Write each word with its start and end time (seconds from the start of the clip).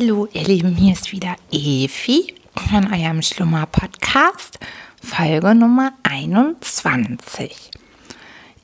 Hallo, 0.00 0.26
ihr 0.32 0.44
Lieben, 0.44 0.76
hier 0.76 0.94
ist 0.94 1.12
wieder 1.12 1.36
Evi 1.52 2.32
von 2.70 2.90
eurem 2.90 3.20
Schlummer-Podcast, 3.20 4.58
Folge 5.02 5.54
Nummer 5.54 5.92
21. 6.04 7.70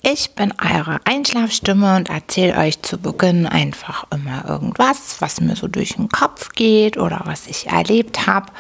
Ich 0.01 0.31
bin 0.31 0.55
eure 0.59 0.99
Einschlafstimme 1.05 1.97
und 1.97 2.09
erzähle 2.09 2.57
euch 2.57 2.81
zu 2.81 2.97
Beginn 2.97 3.45
einfach 3.45 4.07
immer 4.11 4.49
irgendwas, 4.49 5.17
was 5.21 5.43
mir 5.43 5.57
so 5.57 5.69
durch 5.69 5.97
den 5.97 6.09
Kopf 6.09 6.55
geht 6.55 6.97
oder 6.97 7.21
was 7.27 7.49
ich 7.49 7.67
erlebt 7.67 8.27
habe, 8.27 8.51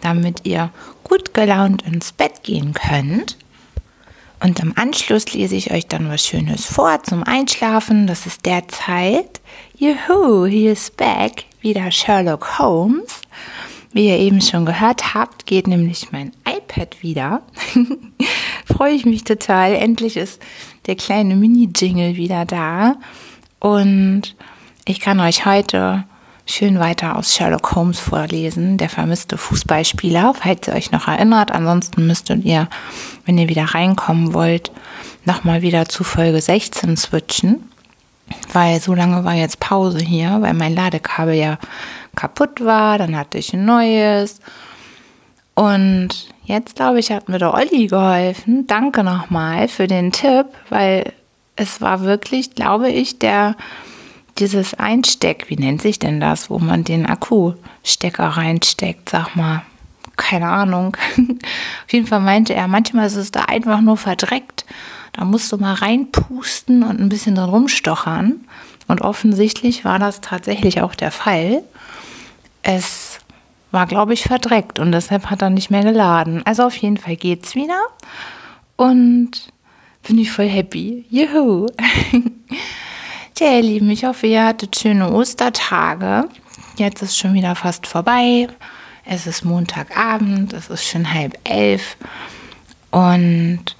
damit 0.00 0.46
ihr 0.46 0.70
gut 1.02 1.34
gelaunt 1.34 1.82
ins 1.82 2.12
Bett 2.12 2.44
gehen 2.44 2.74
könnt. 2.74 3.38
Und 4.38 4.60
im 4.60 4.78
Anschluss 4.78 5.32
lese 5.32 5.56
ich 5.56 5.72
euch 5.72 5.88
dann 5.88 6.08
was 6.08 6.24
Schönes 6.24 6.64
vor 6.64 7.02
zum 7.02 7.24
Einschlafen. 7.24 8.06
Das 8.06 8.24
ist 8.26 8.46
der 8.46 8.68
Zeit. 8.68 9.40
Juhu, 9.76 10.46
he 10.46 10.68
is 10.68 10.90
back. 10.90 11.49
Wieder 11.60 11.90
Sherlock 11.90 12.58
Holmes. 12.58 13.20
Wie 13.92 14.08
ihr 14.08 14.18
eben 14.18 14.40
schon 14.40 14.64
gehört 14.64 15.14
habt, 15.14 15.46
geht 15.46 15.66
nämlich 15.66 16.12
mein 16.12 16.32
iPad 16.48 17.02
wieder. 17.02 17.42
Freue 18.64 18.94
ich 18.94 19.04
mich 19.04 19.24
total. 19.24 19.74
Endlich 19.74 20.16
ist 20.16 20.40
der 20.86 20.94
kleine 20.94 21.36
Mini-Jingle 21.36 22.16
wieder 22.16 22.44
da. 22.44 22.96
Und 23.58 24.36
ich 24.86 25.00
kann 25.00 25.20
euch 25.20 25.44
heute 25.44 26.04
schön 26.46 26.78
weiter 26.78 27.16
aus 27.16 27.34
Sherlock 27.34 27.74
Holmes 27.74 27.98
vorlesen, 27.98 28.78
der 28.78 28.88
vermisste 28.88 29.36
Fußballspieler, 29.36 30.34
falls 30.34 30.68
ihr 30.68 30.74
euch 30.74 30.92
noch 30.92 31.08
erinnert. 31.08 31.52
Ansonsten 31.52 32.06
müsstet 32.06 32.44
ihr, 32.44 32.68
wenn 33.26 33.38
ihr 33.38 33.48
wieder 33.48 33.64
reinkommen 33.64 34.32
wollt, 34.32 34.72
nochmal 35.24 35.62
wieder 35.62 35.88
zu 35.88 36.04
Folge 36.04 36.40
16 36.40 36.96
switchen, 36.96 37.64
weil 38.52 38.80
so 38.80 38.94
lange 38.94 39.24
war 39.24 39.34
jetzt 39.34 39.60
Pause 39.60 39.98
hier, 39.98 40.38
weil 40.40 40.54
mein 40.54 40.74
Ladekabel 40.74 41.34
ja 41.34 41.58
kaputt 42.16 42.64
war, 42.64 42.98
dann 42.98 43.16
hatte 43.16 43.38
ich 43.38 43.52
ein 43.52 43.64
neues. 43.64 44.40
Und 45.54 46.28
jetzt 46.44 46.76
glaube 46.76 47.00
ich, 47.00 47.12
hat 47.12 47.28
mir 47.28 47.38
der 47.38 47.54
Olli 47.54 47.86
geholfen. 47.86 48.66
Danke 48.66 49.04
nochmal 49.04 49.68
für 49.68 49.86
den 49.86 50.12
Tipp, 50.12 50.46
weil 50.68 51.12
es 51.56 51.80
war 51.80 52.00
wirklich, 52.00 52.54
glaube 52.54 52.90
ich, 52.90 53.18
der 53.18 53.56
dieses 54.38 54.74
Einsteck, 54.74 55.46
wie 55.48 55.56
nennt 55.56 55.82
sich 55.82 55.98
denn 55.98 56.20
das, 56.20 56.48
wo 56.48 56.58
man 56.58 56.84
den 56.84 57.06
Akkustecker 57.06 58.24
reinsteckt, 58.24 59.10
sag 59.10 59.36
mal. 59.36 59.62
Keine 60.16 60.48
Ahnung. 60.48 60.96
Auf 61.16 61.92
jeden 61.92 62.06
Fall 62.06 62.20
meinte 62.20 62.54
er, 62.54 62.68
manchmal 62.68 63.06
ist 63.06 63.16
es 63.16 63.30
da 63.30 63.42
einfach 63.42 63.80
nur 63.80 63.96
verdreckt. 63.96 64.64
Da 65.12 65.24
musst 65.24 65.50
du 65.52 65.56
mal 65.56 65.74
reinpusten 65.74 66.82
und 66.82 67.00
ein 67.00 67.08
bisschen 67.08 67.34
drin 67.34 67.48
rumstochern. 67.50 68.40
Und 68.88 69.00
offensichtlich 69.02 69.84
war 69.84 69.98
das 69.98 70.20
tatsächlich 70.20 70.82
auch 70.82 70.94
der 70.94 71.10
Fall. 71.10 71.62
Es 72.62 73.18
war, 73.70 73.86
glaube 73.86 74.14
ich, 74.14 74.24
verdreckt 74.24 74.78
und 74.78 74.92
deshalb 74.92 75.30
hat 75.30 75.42
er 75.42 75.50
nicht 75.50 75.70
mehr 75.70 75.84
geladen. 75.84 76.42
Also 76.44 76.64
auf 76.64 76.76
jeden 76.76 76.96
Fall 76.96 77.16
geht's 77.16 77.54
wieder. 77.54 77.80
Und 78.76 79.30
bin 80.06 80.18
ich 80.18 80.32
voll 80.32 80.48
happy. 80.48 81.04
Juhu! 81.08 81.66
Tja, 83.34 83.52
ihr 83.52 83.62
Lieben, 83.62 83.90
ich 83.90 84.04
hoffe, 84.04 84.26
ihr 84.26 84.44
hattet 84.44 84.76
schöne 84.76 85.10
Ostertage. 85.12 86.28
Jetzt 86.76 87.02
ist 87.02 87.16
schon 87.16 87.34
wieder 87.34 87.54
fast 87.54 87.86
vorbei. 87.86 88.48
Es 89.04 89.26
ist 89.26 89.44
Montagabend, 89.44 90.52
es 90.52 90.68
ist 90.68 90.86
schon 90.86 91.12
halb 91.12 91.38
elf. 91.44 91.96
Und 92.90 93.76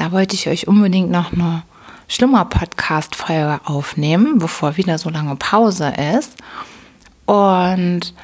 da 0.00 0.12
wollte 0.12 0.34
ich 0.34 0.48
euch 0.48 0.66
unbedingt 0.66 1.10
noch 1.10 1.34
eine 1.34 1.62
Schlummer-Podcast-Folge 2.08 3.60
aufnehmen, 3.64 4.38
bevor 4.38 4.78
wieder 4.78 4.96
so 4.96 5.10
lange 5.10 5.36
Pause 5.36 5.92
ist. 6.16 6.36
Und 7.26 8.14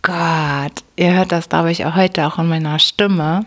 Gott, 0.00 0.82
ihr 0.96 1.12
hört 1.12 1.30
das, 1.30 1.50
glaube 1.50 1.70
ich, 1.70 1.84
auch 1.84 1.96
heute 1.96 2.26
auch 2.26 2.38
in 2.38 2.48
meiner 2.48 2.78
Stimme. 2.78 3.44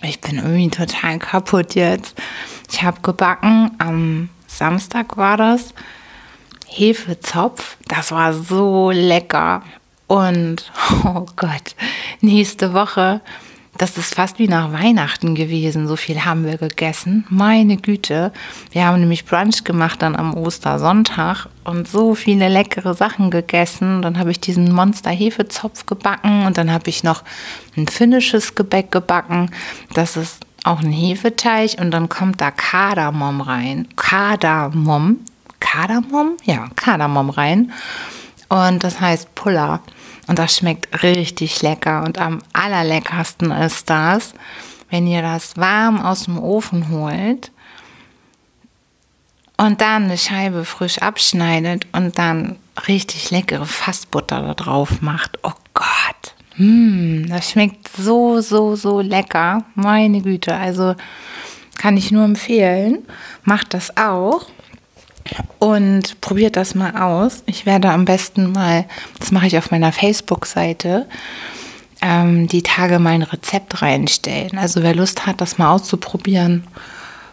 Ich 0.00 0.18
bin 0.22 0.38
irgendwie 0.38 0.70
total 0.70 1.18
kaputt 1.18 1.74
jetzt. 1.74 2.16
Ich 2.72 2.82
habe 2.82 3.02
gebacken 3.02 3.72
am 3.76 4.30
Samstag 4.46 5.18
war 5.18 5.36
das. 5.36 5.74
Hefezopf, 6.68 7.76
das 7.86 8.12
war 8.12 8.32
so 8.32 8.90
lecker. 8.90 9.62
Und, 10.06 10.72
oh 11.04 11.26
Gott, 11.36 11.76
nächste 12.22 12.72
Woche, 12.72 13.20
das 13.78 13.96
ist 13.96 14.14
fast 14.16 14.38
wie 14.40 14.48
nach 14.48 14.72
Weihnachten 14.72 15.34
gewesen. 15.34 15.86
So 15.86 15.96
viel 15.96 16.24
haben 16.24 16.44
wir 16.44 16.58
gegessen. 16.58 17.24
Meine 17.30 17.76
Güte. 17.76 18.32
Wir 18.72 18.86
haben 18.86 19.00
nämlich 19.00 19.24
Brunch 19.24 19.62
gemacht 19.62 20.02
dann 20.02 20.16
am 20.16 20.34
Ostersonntag 20.34 21.46
und 21.64 21.86
so 21.86 22.14
viele 22.14 22.48
leckere 22.48 22.94
Sachen 22.94 23.30
gegessen. 23.30 24.02
Dann 24.02 24.18
habe 24.18 24.32
ich 24.32 24.40
diesen 24.40 24.72
Monster-Hefezopf 24.72 25.86
gebacken 25.86 26.44
und 26.44 26.58
dann 26.58 26.72
habe 26.72 26.90
ich 26.90 27.04
noch 27.04 27.22
ein 27.76 27.86
finnisches 27.86 28.56
Gebäck 28.56 28.90
gebacken. 28.90 29.50
Das 29.94 30.16
ist 30.16 30.44
auch 30.64 30.80
ein 30.80 30.92
Hefeteig 30.92 31.80
und 31.80 31.92
dann 31.92 32.08
kommt 32.08 32.40
da 32.40 32.50
Kardamom 32.50 33.40
rein. 33.40 33.86
Kardamom. 33.94 35.20
Kardamom? 35.60 36.36
Ja, 36.44 36.68
Kardamom 36.74 37.30
rein. 37.30 37.72
Und 38.48 38.82
das 38.82 39.00
heißt 39.00 39.34
Puller. 39.36 39.80
Und 40.28 40.38
das 40.38 40.56
schmeckt 40.56 41.02
richtig 41.02 41.62
lecker. 41.62 42.04
Und 42.04 42.18
am 42.18 42.40
allerleckersten 42.52 43.50
ist 43.50 43.90
das, 43.90 44.34
wenn 44.90 45.06
ihr 45.06 45.22
das 45.22 45.56
warm 45.56 46.00
aus 46.00 46.24
dem 46.24 46.38
Ofen 46.38 46.90
holt 46.90 47.50
und 49.56 49.80
dann 49.80 50.04
eine 50.04 50.18
Scheibe 50.18 50.64
frisch 50.64 50.98
abschneidet 50.98 51.86
und 51.92 52.18
dann 52.18 52.56
richtig 52.86 53.30
leckere 53.30 53.66
Fassbutter 53.66 54.42
da 54.42 54.54
drauf 54.54 55.00
macht. 55.00 55.38
Oh 55.42 55.52
Gott. 55.74 56.34
Mmh, 56.56 57.28
das 57.28 57.50
schmeckt 57.50 57.88
so, 57.96 58.40
so, 58.40 58.76
so 58.76 59.00
lecker. 59.00 59.64
Meine 59.74 60.22
Güte. 60.22 60.54
Also 60.54 60.94
kann 61.76 61.96
ich 61.96 62.10
nur 62.10 62.24
empfehlen. 62.24 62.98
Macht 63.44 63.74
das 63.74 63.96
auch 63.96 64.46
und 65.58 66.20
probiert 66.20 66.56
das 66.56 66.74
mal 66.74 66.96
aus. 66.96 67.42
Ich 67.46 67.66
werde 67.66 67.90
am 67.90 68.04
besten 68.04 68.52
mal, 68.52 68.84
das 69.18 69.30
mache 69.30 69.46
ich 69.46 69.58
auf 69.58 69.70
meiner 69.70 69.92
Facebook-Seite, 69.92 71.06
ähm, 72.00 72.46
die 72.46 72.62
Tage 72.62 72.98
mein 72.98 73.22
Rezept 73.22 73.82
reinstellen. 73.82 74.58
Also 74.58 74.82
wer 74.82 74.94
Lust 74.94 75.26
hat, 75.26 75.40
das 75.40 75.58
mal 75.58 75.72
auszuprobieren, 75.72 76.66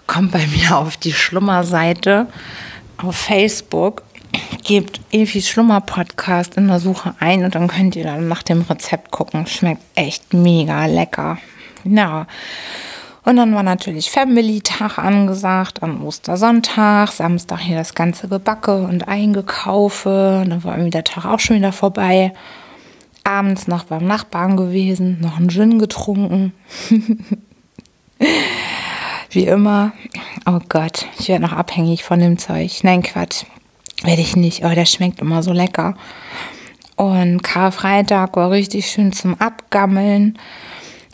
kommt 0.07 0.31
bei 0.31 0.45
mir 0.55 0.77
auf 0.77 0.97
die 0.97 1.13
Schlummerseite 1.13 2.27
auf 2.97 3.15
Facebook 3.15 4.03
gebt 4.63 4.99
Efis 5.11 5.47
Schlummer-Podcast 5.49 6.57
in 6.57 6.67
der 6.67 6.79
Suche 6.79 7.15
ein 7.19 7.43
und 7.43 7.55
dann 7.55 7.67
könnt 7.67 7.95
ihr 7.95 8.03
dann 8.03 8.27
nach 8.27 8.43
dem 8.43 8.61
Rezept 8.61 9.11
gucken. 9.11 9.47
Schmeckt 9.47 9.81
echt 9.95 10.33
mega 10.33 10.85
lecker. 10.85 11.37
Ja. 11.83 12.27
Und 13.25 13.37
dann 13.37 13.55
war 13.55 13.63
natürlich 13.63 14.11
Family-Tag 14.11 14.99
angesagt 14.99 15.81
am 15.81 16.05
Ostersonntag, 16.05 17.11
Samstag 17.11 17.59
hier 17.59 17.77
das 17.77 17.95
ganze 17.95 18.27
Gebacke 18.27 18.83
und 18.83 19.07
Eingekaufe. 19.07 20.41
Und 20.43 20.51
dann 20.51 20.63
war 20.63 20.73
irgendwie 20.73 20.91
der 20.91 21.03
Tag 21.03 21.25
auch 21.25 21.39
schon 21.39 21.55
wieder 21.57 21.71
vorbei. 21.71 22.33
Abends 23.23 23.67
noch 23.67 23.85
beim 23.85 24.05
Nachbarn 24.05 24.55
gewesen, 24.55 25.19
noch 25.21 25.37
einen 25.37 25.49
Gin 25.49 25.79
getrunken. 25.79 26.53
Wie 29.31 29.45
immer. 29.45 29.93
Oh 30.45 30.59
Gott, 30.69 31.07
ich 31.19 31.27
werde 31.27 31.45
noch 31.45 31.53
abhängig 31.53 32.03
von 32.03 32.19
dem 32.19 32.37
Zeug. 32.37 32.83
Nein, 32.83 33.01
Quatsch. 33.01 33.45
Werde 34.03 34.21
ich 34.21 34.35
nicht, 34.35 34.63
aber 34.63 34.75
der 34.75 34.85
schmeckt 34.85 35.19
immer 35.19 35.41
so 35.41 35.51
lecker. 35.51 35.95
Und 36.95 37.41
Karfreitag 37.41 38.35
war 38.35 38.51
richtig 38.51 38.85
schön 38.85 39.11
zum 39.13 39.33
Abgammeln. 39.41 40.37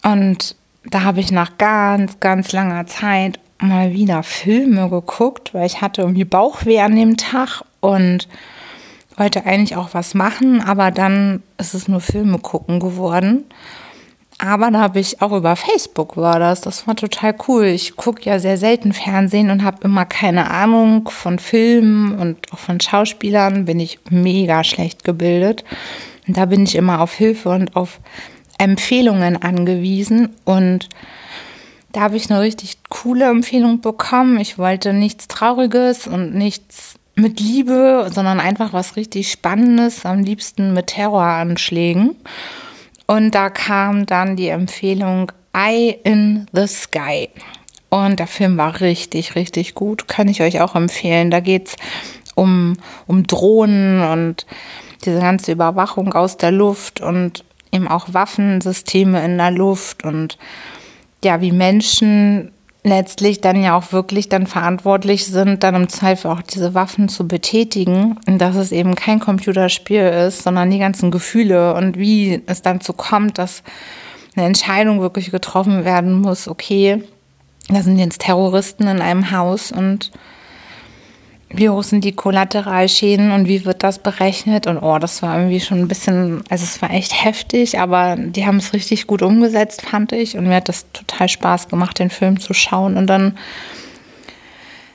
Und 0.04 0.58
da 0.86 1.04
habe 1.04 1.20
ich 1.20 1.32
nach 1.32 1.58
ganz, 1.58 2.20
ganz 2.20 2.52
langer 2.52 2.88
Zeit 2.88 3.40
mal 3.60 3.94
wieder 3.94 4.24
Filme 4.24 4.90
geguckt, 4.90 5.54
weil 5.54 5.66
ich 5.66 5.82
hatte 5.82 6.02
irgendwie 6.02 6.26
Bauchweh 6.26 6.82
an 6.82 6.96
dem 6.96 7.18
Tag 7.18 7.64
und 7.80 8.28
wollte 9.18 9.46
eigentlich 9.46 9.76
auch 9.76 9.90
was 9.94 10.14
machen, 10.14 10.62
aber 10.62 10.90
dann 10.90 11.44
ist 11.58 11.74
es 11.74 11.88
nur 11.88 12.02
Filme 12.02 12.40
gucken 12.40 12.80
geworden. 12.80 13.44
Aber 14.44 14.72
da 14.72 14.80
habe 14.80 15.00
ich 15.00 15.22
auch 15.22 15.34
über 15.34 15.56
Facebook 15.56 16.18
war 16.18 16.40
das. 16.40 16.62
Das 16.62 16.88
war 16.88 16.96
total 16.96 17.36
cool. 17.48 17.66
Ich 17.66 17.96
gucke 17.96 18.24
ja 18.24 18.40
sehr 18.40 18.58
selten 18.58 18.92
Fernsehen 18.92 19.52
und 19.52 19.64
habe 19.64 19.84
immer 19.84 20.06
keine 20.06 20.50
Ahnung 20.50 21.08
von 21.10 21.38
Filmen 21.38 22.18
und 22.18 22.52
auch 22.52 22.58
von 22.58 22.80
Schauspielern. 22.80 23.66
Bin 23.66 23.80
ich 23.80 24.00
mega 24.10 24.64
schlecht 24.64 25.04
gebildet. 25.04 25.64
Und 26.28 26.38
da 26.38 26.46
bin 26.46 26.64
ich 26.64 26.74
immer 26.74 27.02
auf 27.02 27.14
Hilfe 27.14 27.50
und 27.50 27.76
auf 27.76 28.00
Empfehlungen 28.62 29.42
angewiesen. 29.42 30.30
Und 30.46 30.88
da 31.92 32.02
habe 32.02 32.16
ich 32.16 32.30
eine 32.30 32.42
richtig 32.42 32.78
coole 32.90 33.26
Empfehlung 33.26 33.82
bekommen. 33.82 34.40
Ich 34.40 34.60
wollte 34.60 34.94
nichts 34.94 35.28
Trauriges 35.28 36.06
und 36.06 36.36
nichts 36.36 36.96
mit 37.16 37.40
Liebe, 37.40 38.10
sondern 38.14 38.40
einfach 38.40 38.72
was 38.72 38.96
richtig 38.96 39.32
Spannendes, 39.32 40.06
am 40.06 40.20
liebsten 40.20 40.74
mit 40.74 40.88
Terroranschlägen. 40.88 42.16
Und 43.08 43.32
da 43.36 43.50
kam 43.50 44.06
dann 44.06 44.36
die 44.36 44.50
Empfehlung 44.50 45.32
Eye 45.54 46.00
in 46.04 46.46
the 46.54 46.68
Sky. 46.68 47.30
Und 47.90 48.20
der 48.20 48.28
Film 48.28 48.58
war 48.58 48.80
richtig, 48.80 49.36
richtig 49.36 49.74
gut. 49.74 50.08
Kann 50.08 50.28
ich 50.30 50.42
euch 50.42 50.62
auch 50.62 50.76
empfehlen. 50.76 51.32
Da 51.32 51.40
geht 51.40 51.70
es 51.70 51.76
um, 52.36 52.78
um 53.08 53.26
Drohnen 53.26 54.04
und 54.04 54.46
diese 55.04 55.20
ganze 55.20 55.52
Überwachung 55.52 56.14
aus 56.14 56.38
der 56.38 56.52
Luft 56.52 57.02
und 57.02 57.44
eben 57.72 57.88
auch 57.88 58.14
Waffensysteme 58.14 59.24
in 59.24 59.38
der 59.38 59.52
Luft 59.52 60.04
und 60.04 60.38
ja, 61.24 61.42
wie 61.42 61.52
Menschen 61.52 62.52
letztlich 62.84 63.42
dann 63.42 63.62
ja 63.62 63.78
auch 63.78 63.92
wirklich 63.92 64.28
dann 64.28 64.48
verantwortlich 64.48 65.28
sind, 65.28 65.62
dann 65.64 65.76
im 65.76 65.90
Zweifel 65.90 66.32
auch 66.32 66.42
diese 66.42 66.74
Waffen 66.74 67.10
zu 67.10 67.28
betätigen 67.28 68.18
und 68.28 68.40
dass 68.40 68.56
es 68.56 68.72
eben 68.72 68.96
kein 68.96 69.20
Computerspiel 69.20 70.02
ist, 70.02 70.44
sondern 70.44 70.72
die 70.72 70.80
ganzen 70.80 71.12
Gefühle 71.12 71.76
und 71.76 71.98
wie 71.98 72.42
es 72.48 72.64
dann 72.64 72.82
zu 72.82 72.94
kommt, 72.94 73.38
dass 73.38 73.62
eine 74.36 74.48
Entscheidung 74.48 75.00
wirklich 75.00 75.30
getroffen 75.30 75.86
werden 75.86 76.14
muss, 76.14 76.48
okay, 76.48 77.04
da 77.70 77.84
sind 77.84 78.00
jetzt 78.00 78.22
Terroristen 78.22 78.88
in 78.88 79.02
einem 79.02 79.32
Haus 79.32 79.72
und 79.72 80.12
wie 81.54 81.70
hoch 81.70 81.84
sind 81.84 82.04
die 82.04 82.14
Kollateralschäden 82.14 83.32
und 83.32 83.48
wie 83.48 83.66
wird 83.66 83.84
das 83.84 84.00
berechnet? 84.00 84.68
Und 84.68 84.78
oh, 84.78 85.00
das 85.00 85.22
war 85.22 85.38
irgendwie 85.38 85.60
schon 85.60 85.80
ein 85.80 85.88
bisschen, 85.88 86.44
also 86.50 86.64
es 86.64 86.82
war 86.82 86.92
echt 86.92 87.26
heftig, 87.26 87.80
aber 87.80 88.16
die 88.18 88.46
haben 88.46 88.58
es 88.58 88.74
richtig 88.74 89.08
gut 89.08 89.22
umgesetzt, 89.22 89.82
fand 89.82 90.12
ich. 90.14 90.38
Und 90.38 90.48
mir 90.48 90.56
hat 90.56 90.70
das 90.70 90.86
total 90.94 91.28
Spaß 91.30 91.68
gemacht, 91.68 92.00
den 92.00 92.10
Film 92.10 92.40
zu 92.40 92.54
schauen. 92.54 92.96
Und 92.96 93.08
dann, 93.08 93.38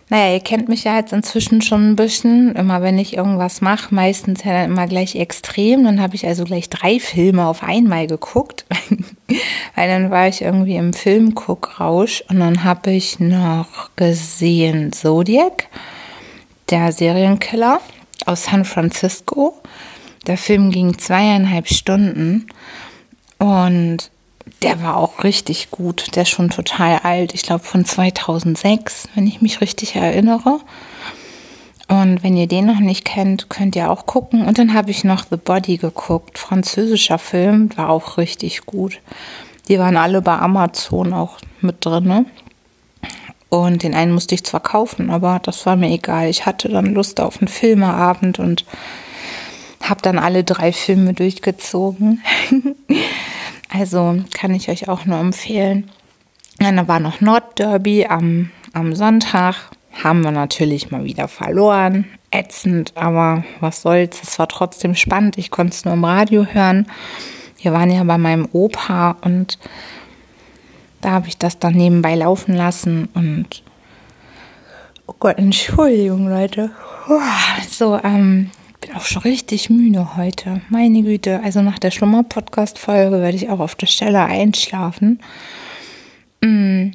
naja, 0.09 0.33
ihr 0.33 0.41
kennt 0.41 0.69
mich 0.69 0.85
ja 0.85 0.97
jetzt 0.97 1.13
inzwischen 1.13 1.61
schon 1.61 1.91
ein 1.91 1.97
bisschen. 1.97 2.55
Immer 2.55 2.81
wenn 2.81 2.99
ich 2.99 3.17
irgendwas 3.17 3.61
mache, 3.61 3.95
meistens 3.95 4.43
ja 4.45 4.53
dann 4.53 4.71
immer 4.71 4.87
gleich 4.87 5.15
extrem. 5.15 5.85
Dann 5.85 6.01
habe 6.01 6.15
ich 6.15 6.27
also 6.27 6.45
gleich 6.45 6.71
drei 6.71 7.01
Filme 7.01 7.47
auf 7.47 7.63
einmal 7.63 8.07
geguckt. 8.07 8.65
Weil 9.75 9.89
dann 9.89 10.11
war 10.11 10.29
ich 10.29 10.41
irgendwie 10.41 10.77
im 10.77 10.95
Filmguckrausch 10.95 12.25
und 12.31 12.41
dann 12.41 12.65
habe 12.65 12.93
ich 12.93 13.21
noch 13.21 13.91
gesehen 13.97 14.93
Zodiac 14.93 15.69
der 16.71 16.93
Serienkiller 16.93 17.81
aus 18.25 18.45
San 18.45 18.65
Francisco. 18.65 19.55
Der 20.27 20.37
Film 20.37 20.71
ging 20.71 20.99
zweieinhalb 20.99 21.69
Stunden 21.69 22.47
und 23.39 24.11
der 24.63 24.83
war 24.83 24.97
auch 24.97 25.25
richtig 25.25 25.71
gut. 25.71 26.15
Der 26.17 26.23
ist 26.23 26.31
schon 26.31 26.51
total 26.51 27.01
alt. 27.03 27.35
Ich 27.35 27.43
glaube 27.43 27.65
von 27.65 27.85
2006, 27.85 29.09
wenn 29.15 29.27
ich 29.27 29.43
mich 29.43 29.61
richtig 29.61 29.97
erinnere. 29.97 30.61
Und 31.89 32.25
wenn 32.25 32.37
ihr 32.37 32.49
den 32.49 32.67
noch 32.67 32.81
nicht 32.81 33.05
kennt, 33.05 33.49
könnt 33.49 33.77
ihr 33.77 33.91
auch 33.91 34.07
gucken. 34.07 34.45
Und 34.45 34.59
dann 34.59 34.75
habe 34.75 34.91
ich 34.91 35.05
noch 35.05 35.25
The 35.31 35.37
Body 35.37 35.77
geguckt. 35.77 36.39
Französischer 36.39 37.19
Film, 37.19 37.71
war 37.77 37.91
auch 37.91 38.19
richtig 38.19 38.67
gut. 38.67 39.01
Die 39.69 39.79
waren 39.79 39.97
alle 39.97 40.23
bei 40.23 40.37
Amazon 40.37 41.13
auch 41.13 41.39
mit 41.61 41.85
drin. 41.85 42.05
Ne? 42.05 42.25
Und 43.49 43.83
den 43.83 43.95
einen 43.95 44.13
musste 44.13 44.35
ich 44.35 44.45
zwar 44.45 44.61
kaufen, 44.61 45.11
aber 45.11 45.41
das 45.43 45.67
war 45.67 45.77
mir 45.77 45.91
egal. 45.91 46.29
Ich 46.29 46.47
hatte 46.47 46.69
dann 46.69 46.95
Lust 46.95 47.21
auf 47.21 47.41
einen 47.41 47.49
Filmeabend 47.49 48.39
und 48.39 48.65
habe 49.83 50.03
dann 50.03 50.19
alle 50.19 50.43
drei 50.43 50.73
Filme 50.73 51.15
durchgezogen. 51.15 52.23
also 53.73 54.19
kann 54.35 54.55
ich 54.55 54.69
euch 54.69 54.89
auch 54.89 55.05
nur 55.05 55.19
empfehlen. 55.19 55.91
Dann 56.59 56.89
war 56.89 57.01
noch 57.01 57.21
Nordderby 57.21 58.07
am, 58.07 58.51
am 58.73 58.95
Sonntag. 58.95 59.71
Haben 60.03 60.23
wir 60.23 60.33
natürlich 60.33 60.91
mal 60.91 61.05
wieder 61.05 61.29
verloren. 61.29 62.07
Ätzend, 62.31 62.93
aber 62.97 63.45
was 63.61 63.83
soll's. 63.83 64.21
Es 64.23 64.39
war 64.39 64.49
trotzdem 64.49 64.95
spannend. 64.95 65.39
Ich 65.39 65.51
konnte 65.51 65.73
es 65.73 65.85
nur 65.85 65.95
im 65.95 66.05
Radio 66.05 66.45
hören. 66.45 66.87
Wir 67.59 67.73
waren 67.73 67.91
ja 67.91 68.03
bei 68.05 68.19
meinem 68.19 68.49
Opa 68.53 69.17
und 69.23 69.59
da 71.07 71.13
habe 71.13 71.29
ich 71.29 71.39
das 71.39 71.61
dann 71.61 71.75
nebenbei 71.75 72.17
laufen 72.17 72.57
lassen 72.57 73.09
und 73.15 73.63
oh 75.07 75.15
Gott, 75.21 75.39
Entschuldigung, 75.39 76.29
Leute. 76.29 76.73
So, 77.71 77.97
ähm, 78.03 78.51
bin 78.81 78.97
auch 78.97 79.05
schon 79.05 79.23
richtig 79.23 79.71
müde 79.71 80.17
heute. 80.17 80.63
Meine 80.69 81.03
Güte, 81.03 81.41
also 81.45 81.63
nach 81.63 81.79
der 81.79 81.93
Schlummer-Podcast-Folge 81.93 83.21
werde 83.21 83.37
ich 83.37 83.49
auch 83.49 83.61
auf 83.61 83.77
der 83.77 83.87
Stelle 83.87 84.25
einschlafen. 84.25 85.21
Mm. 86.41 86.89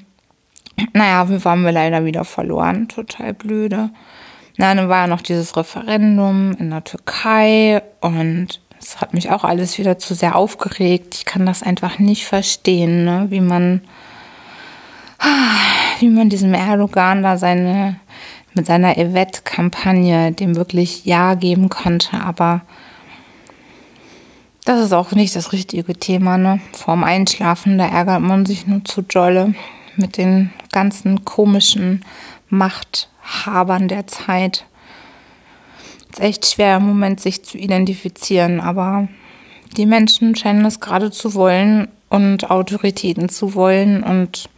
Naja, 0.92 1.30
wir 1.30 1.46
waren 1.46 1.64
wir 1.64 1.72
leider 1.72 2.04
wieder 2.04 2.26
verloren. 2.26 2.90
Total 2.90 3.34
blöde. 3.34 3.92
Na, 4.58 4.76
dann 4.76 4.90
war 4.90 5.04
ja 5.04 5.08
noch 5.08 5.22
dieses 5.22 5.56
Referendum 5.56 6.52
in 6.60 6.70
der 6.72 6.84
Türkei 6.84 7.82
und 8.02 8.60
das 8.82 9.00
hat 9.00 9.14
mich 9.14 9.30
auch 9.30 9.44
alles 9.44 9.78
wieder 9.78 10.00
zu 10.00 10.16
sehr 10.16 10.36
aufgeregt. 10.36 11.14
Ich 11.16 11.26
kann 11.26 11.46
das 11.46 11.62
einfach 11.62 12.00
nicht 12.00 12.26
verstehen, 12.26 13.06
ne? 13.06 13.28
wie 13.30 13.40
man, 13.40 13.82
wie 16.00 16.10
man 16.10 16.30
diesem 16.30 16.56
Erdogan 16.56 17.22
da 17.22 17.38
seine, 17.38 17.98
mit 18.56 18.66
seiner 18.66 18.98
Evet-Kampagne 18.98 20.32
dem 20.32 20.56
wirklich 20.56 21.06
Ja 21.06 21.36
geben 21.36 21.70
konnte. 21.70 22.20
Aber 22.20 22.62
das 24.66 24.84
ist 24.84 24.94
auch 24.94 25.12
nicht 25.12 25.36
das 25.36 25.54
richtige 25.54 25.94
Thema, 25.94 26.40
ne? 26.40 26.60
Vorm 26.74 27.04
Einschlafen, 27.04 27.78
da 27.78 27.88
ärgert 27.88 28.22
man 28.22 28.46
sich 28.48 28.66
nur 28.66 28.84
zu 28.84 29.04
dolle 29.04 29.54
mit 29.96 30.18
den 30.18 30.52
ganzen 30.72 31.24
komischen 31.24 32.04
Machthabern 32.50 33.88
der 33.88 34.08
Zeit 34.08 34.66
ist 36.12 36.22
echt 36.22 36.46
schwer 36.46 36.78
im 36.78 36.88
Moment 36.88 37.20
sich 37.20 37.44
zu 37.44 37.58
identifizieren, 37.58 38.60
aber 38.60 39.08
die 39.78 39.86
Menschen 39.86 40.36
scheinen 40.36 40.66
es 40.66 40.80
gerade 40.80 41.12
zu 41.12 41.34
wollen 41.34 41.88
und 42.10 42.52
Autoritäten 42.52 43.30
zu 43.30 43.56
wollen 43.56 44.04
und 44.04 44.50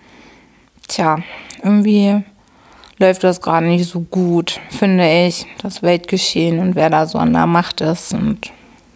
tja, 0.88 1.20
irgendwie 1.64 2.24
läuft 2.98 3.24
das 3.24 3.42
gerade 3.42 3.68
nicht 3.68 3.86
so 3.86 4.02
gut, 4.02 4.60
finde 4.70 5.08
ich, 5.28 5.46
das 5.62 5.84
Weltgeschehen 5.84 6.60
und 6.60 6.76
wer 6.76 6.90
da 6.90 7.06
so 7.06 7.18
an 7.18 7.34
der 7.34 7.48
Macht 7.48 7.82
ist 7.82 8.14
und 8.14 8.52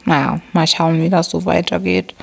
naja, 0.06 0.39
mal 0.54 0.68
schauen, 0.68 1.01
wie 1.01 1.09
das 1.09 1.30
so 1.30 1.45
weitergeht. 1.45 2.15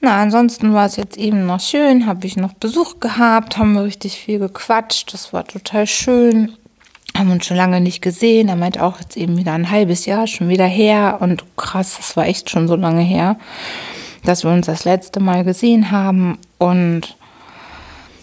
Na, 0.00 0.20
ansonsten 0.20 0.74
war 0.74 0.86
es 0.86 0.96
jetzt 0.96 1.16
eben 1.16 1.46
noch 1.46 1.60
schön, 1.60 2.06
habe 2.06 2.26
ich 2.26 2.36
noch 2.36 2.52
Besuch 2.52 3.00
gehabt, 3.00 3.56
haben 3.56 3.72
wir 3.72 3.84
richtig 3.84 4.18
viel 4.18 4.38
gequatscht, 4.38 5.14
das 5.14 5.32
war 5.32 5.44
total 5.44 5.86
schön 5.86 6.52
haben 7.18 7.30
uns 7.30 7.46
schon 7.46 7.56
lange 7.56 7.80
nicht 7.80 8.02
gesehen. 8.02 8.48
Er 8.48 8.56
meint 8.56 8.80
auch 8.80 9.00
jetzt 9.00 9.16
eben 9.16 9.36
wieder 9.36 9.52
ein 9.52 9.70
halbes 9.70 10.06
Jahr 10.06 10.26
schon 10.26 10.48
wieder 10.48 10.66
her. 10.66 11.18
Und 11.20 11.44
krass, 11.56 11.96
das 11.96 12.16
war 12.16 12.26
echt 12.26 12.50
schon 12.50 12.68
so 12.68 12.76
lange 12.76 13.02
her, 13.02 13.36
dass 14.24 14.44
wir 14.44 14.50
uns 14.50 14.66
das 14.66 14.84
letzte 14.84 15.20
Mal 15.20 15.44
gesehen 15.44 15.90
haben. 15.90 16.38
Und 16.58 17.16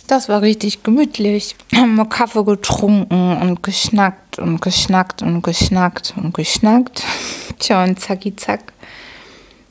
das 0.08 0.30
war 0.30 0.42
richtig 0.42 0.84
gemütlich. 0.84 1.56
Haben 1.76 1.96
wir 1.96 2.06
Kaffee 2.06 2.44
getrunken 2.44 3.38
und 3.38 3.64
geschnackt 3.64 4.38
und 4.40 4.62
geschnackt 4.62 5.22
und 5.22 5.42
geschnackt 5.42 6.14
und 6.18 6.34
geschnackt. 6.34 7.04
Tja, 7.60 7.84
und 7.84 8.00
zacki 8.00 8.36
zack 8.36 8.74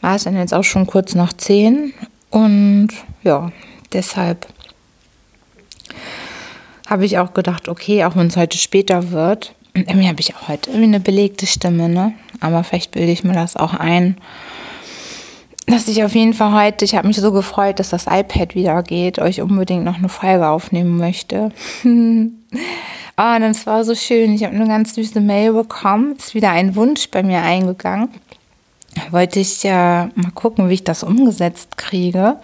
war 0.00 0.16
es 0.16 0.24
dann 0.24 0.36
jetzt 0.36 0.52
auch 0.52 0.64
schon 0.64 0.86
kurz 0.86 1.14
nach 1.14 1.32
zehn. 1.32 1.94
Und 2.30 2.88
ja, 3.22 3.52
deshalb 3.92 4.46
habe 6.92 7.06
ich 7.06 7.18
auch 7.18 7.32
gedacht, 7.32 7.68
okay, 7.68 8.04
auch 8.04 8.16
wenn 8.16 8.26
es 8.26 8.36
heute 8.36 8.58
später 8.58 9.10
wird, 9.10 9.54
irgendwie 9.74 10.08
habe 10.08 10.20
ich 10.20 10.36
auch 10.36 10.48
heute 10.48 10.70
irgendwie 10.70 10.88
eine 10.88 11.00
belegte 11.00 11.46
Stimme, 11.46 11.88
ne? 11.88 12.12
Aber 12.40 12.62
vielleicht 12.64 12.92
bilde 12.92 13.10
ich 13.10 13.24
mir 13.24 13.32
das 13.32 13.56
auch 13.56 13.72
ein, 13.72 14.16
dass 15.66 15.88
ich 15.88 16.04
auf 16.04 16.14
jeden 16.14 16.34
Fall 16.34 16.52
heute, 16.52 16.84
ich 16.84 16.94
habe 16.94 17.06
mich 17.06 17.16
so 17.16 17.32
gefreut, 17.32 17.78
dass 17.78 17.90
das 17.90 18.06
iPad 18.06 18.54
wieder 18.54 18.82
geht, 18.82 19.18
euch 19.18 19.40
unbedingt 19.40 19.84
noch 19.84 19.96
eine 19.96 20.08
Folge 20.08 20.46
aufnehmen 20.48 20.98
möchte. 20.98 21.50
Oh, 23.18 23.38
das 23.38 23.66
war 23.66 23.84
so 23.84 23.94
schön. 23.94 24.32
Ich 24.32 24.42
habe 24.42 24.54
eine 24.54 24.66
ganz 24.66 24.94
süße 24.94 25.20
Mail 25.20 25.52
bekommen. 25.52 26.16
Ist 26.16 26.34
wieder 26.34 26.50
ein 26.50 26.74
Wunsch 26.76 27.10
bei 27.10 27.22
mir 27.22 27.42
eingegangen. 27.42 28.08
Wollte 29.10 29.38
ich 29.38 29.62
ja 29.62 30.08
mal 30.14 30.30
gucken, 30.30 30.70
wie 30.70 30.74
ich 30.74 30.84
das 30.84 31.02
umgesetzt 31.02 31.76
kriege. 31.76 32.38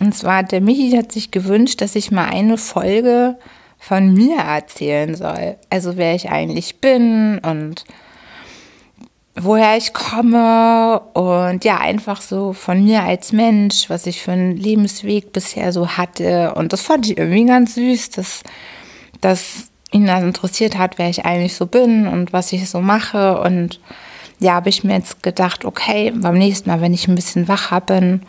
Und 0.00 0.14
zwar, 0.14 0.42
der 0.42 0.62
Michi 0.62 0.92
hat 0.96 1.12
sich 1.12 1.30
gewünscht, 1.30 1.82
dass 1.82 1.96
ich 1.96 2.10
mal 2.10 2.30
eine 2.30 2.56
Folge 2.56 3.36
von 3.80 4.12
mir 4.12 4.36
erzählen 4.36 5.14
soll. 5.14 5.56
Also 5.70 5.96
wer 5.96 6.14
ich 6.14 6.30
eigentlich 6.30 6.76
bin 6.80 7.38
und 7.38 7.84
woher 9.34 9.76
ich 9.78 9.94
komme 9.94 11.00
und 11.14 11.64
ja, 11.64 11.78
einfach 11.78 12.20
so 12.20 12.52
von 12.52 12.84
mir 12.84 13.02
als 13.02 13.32
Mensch, 13.32 13.88
was 13.88 14.06
ich 14.06 14.20
für 14.20 14.32
einen 14.32 14.56
Lebensweg 14.56 15.32
bisher 15.32 15.72
so 15.72 15.88
hatte. 15.88 16.54
Und 16.54 16.74
das 16.74 16.82
fand 16.82 17.06
ich 17.06 17.16
irgendwie 17.16 17.46
ganz 17.46 17.74
süß, 17.74 18.10
dass, 18.10 18.42
dass 19.22 19.70
ihn 19.92 20.06
das 20.06 20.22
interessiert 20.22 20.76
hat, 20.76 20.98
wer 20.98 21.08
ich 21.08 21.24
eigentlich 21.24 21.54
so 21.54 21.64
bin 21.66 22.06
und 22.06 22.34
was 22.34 22.52
ich 22.52 22.68
so 22.68 22.82
mache. 22.82 23.40
Und 23.40 23.80
ja, 24.40 24.52
habe 24.52 24.68
ich 24.68 24.84
mir 24.84 24.94
jetzt 24.94 25.22
gedacht, 25.22 25.64
okay, 25.64 26.12
beim 26.14 26.36
nächsten 26.36 26.68
Mal, 26.68 26.82
wenn 26.82 26.94
ich 26.94 27.08
ein 27.08 27.14
bisschen 27.14 27.48
wacher 27.48 27.80
bin 27.80 28.26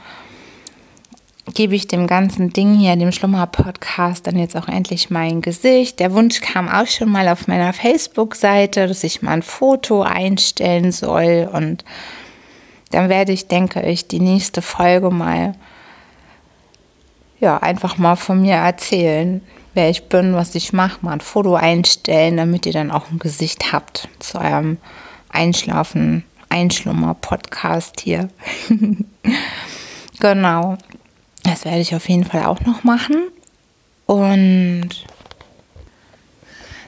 gebe 1.53 1.75
ich 1.75 1.87
dem 1.87 2.07
ganzen 2.07 2.53
Ding 2.53 2.75
hier, 2.75 2.95
dem 2.95 3.11
Schlummer-Podcast, 3.11 4.27
dann 4.27 4.37
jetzt 4.37 4.55
auch 4.55 4.67
endlich 4.67 5.09
mein 5.09 5.41
Gesicht. 5.41 5.99
Der 5.99 6.13
Wunsch 6.13 6.39
kam 6.39 6.69
auch 6.69 6.87
schon 6.87 7.09
mal 7.09 7.27
auf 7.27 7.47
meiner 7.47 7.73
Facebook-Seite, 7.73 8.87
dass 8.87 9.03
ich 9.03 9.21
mal 9.21 9.31
ein 9.31 9.41
Foto 9.41 10.03
einstellen 10.03 10.91
soll. 10.91 11.49
Und 11.51 11.83
dann 12.91 13.09
werde 13.09 13.31
ich, 13.31 13.47
denke 13.47 13.81
ich, 13.81 14.07
die 14.07 14.19
nächste 14.19 14.61
Folge 14.61 15.09
mal, 15.09 15.55
ja, 17.39 17.57
einfach 17.57 17.97
mal 17.97 18.15
von 18.15 18.41
mir 18.41 18.55
erzählen, 18.55 19.41
wer 19.73 19.89
ich 19.89 20.03
bin, 20.09 20.35
was 20.35 20.53
ich 20.53 20.73
mache, 20.73 20.99
mal 21.01 21.13
ein 21.13 21.21
Foto 21.21 21.55
einstellen, 21.55 22.37
damit 22.37 22.65
ihr 22.65 22.73
dann 22.73 22.91
auch 22.91 23.09
ein 23.09 23.19
Gesicht 23.19 23.73
habt 23.73 24.09
zu 24.19 24.39
eurem 24.39 24.77
Einschlafen 25.29 26.23
Einschlummer-Podcast 26.49 28.01
hier. 28.01 28.27
genau. 30.19 30.77
Das 31.43 31.65
werde 31.65 31.79
ich 31.79 31.95
auf 31.95 32.07
jeden 32.09 32.25
Fall 32.25 32.45
auch 32.45 32.59
noch 32.61 32.83
machen. 32.83 33.15
Und 34.05 34.89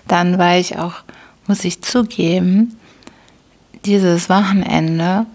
dann 0.07 0.37
war 0.37 0.57
ich 0.57 0.77
auch, 0.77 0.95
muss 1.47 1.63
ich 1.63 1.81
zugeben, 1.81 2.77
dieses 3.85 4.29
Wochenende 4.29 5.25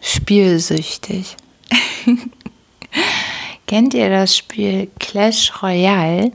spielsüchtig. 0.00 1.36
Kennt 3.66 3.94
ihr 3.94 4.10
das 4.10 4.36
Spiel 4.36 4.90
Clash 4.98 5.62
Royale? 5.62 6.32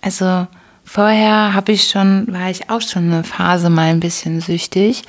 Also 0.00 0.46
vorher 0.84 1.52
habe 1.52 1.72
ich 1.72 1.88
schon, 1.88 2.32
war 2.32 2.50
ich 2.50 2.70
auch 2.70 2.80
schon 2.80 3.12
eine 3.12 3.24
Phase 3.24 3.68
mal 3.68 3.90
ein 3.90 4.00
bisschen 4.00 4.40
süchtig 4.40 5.02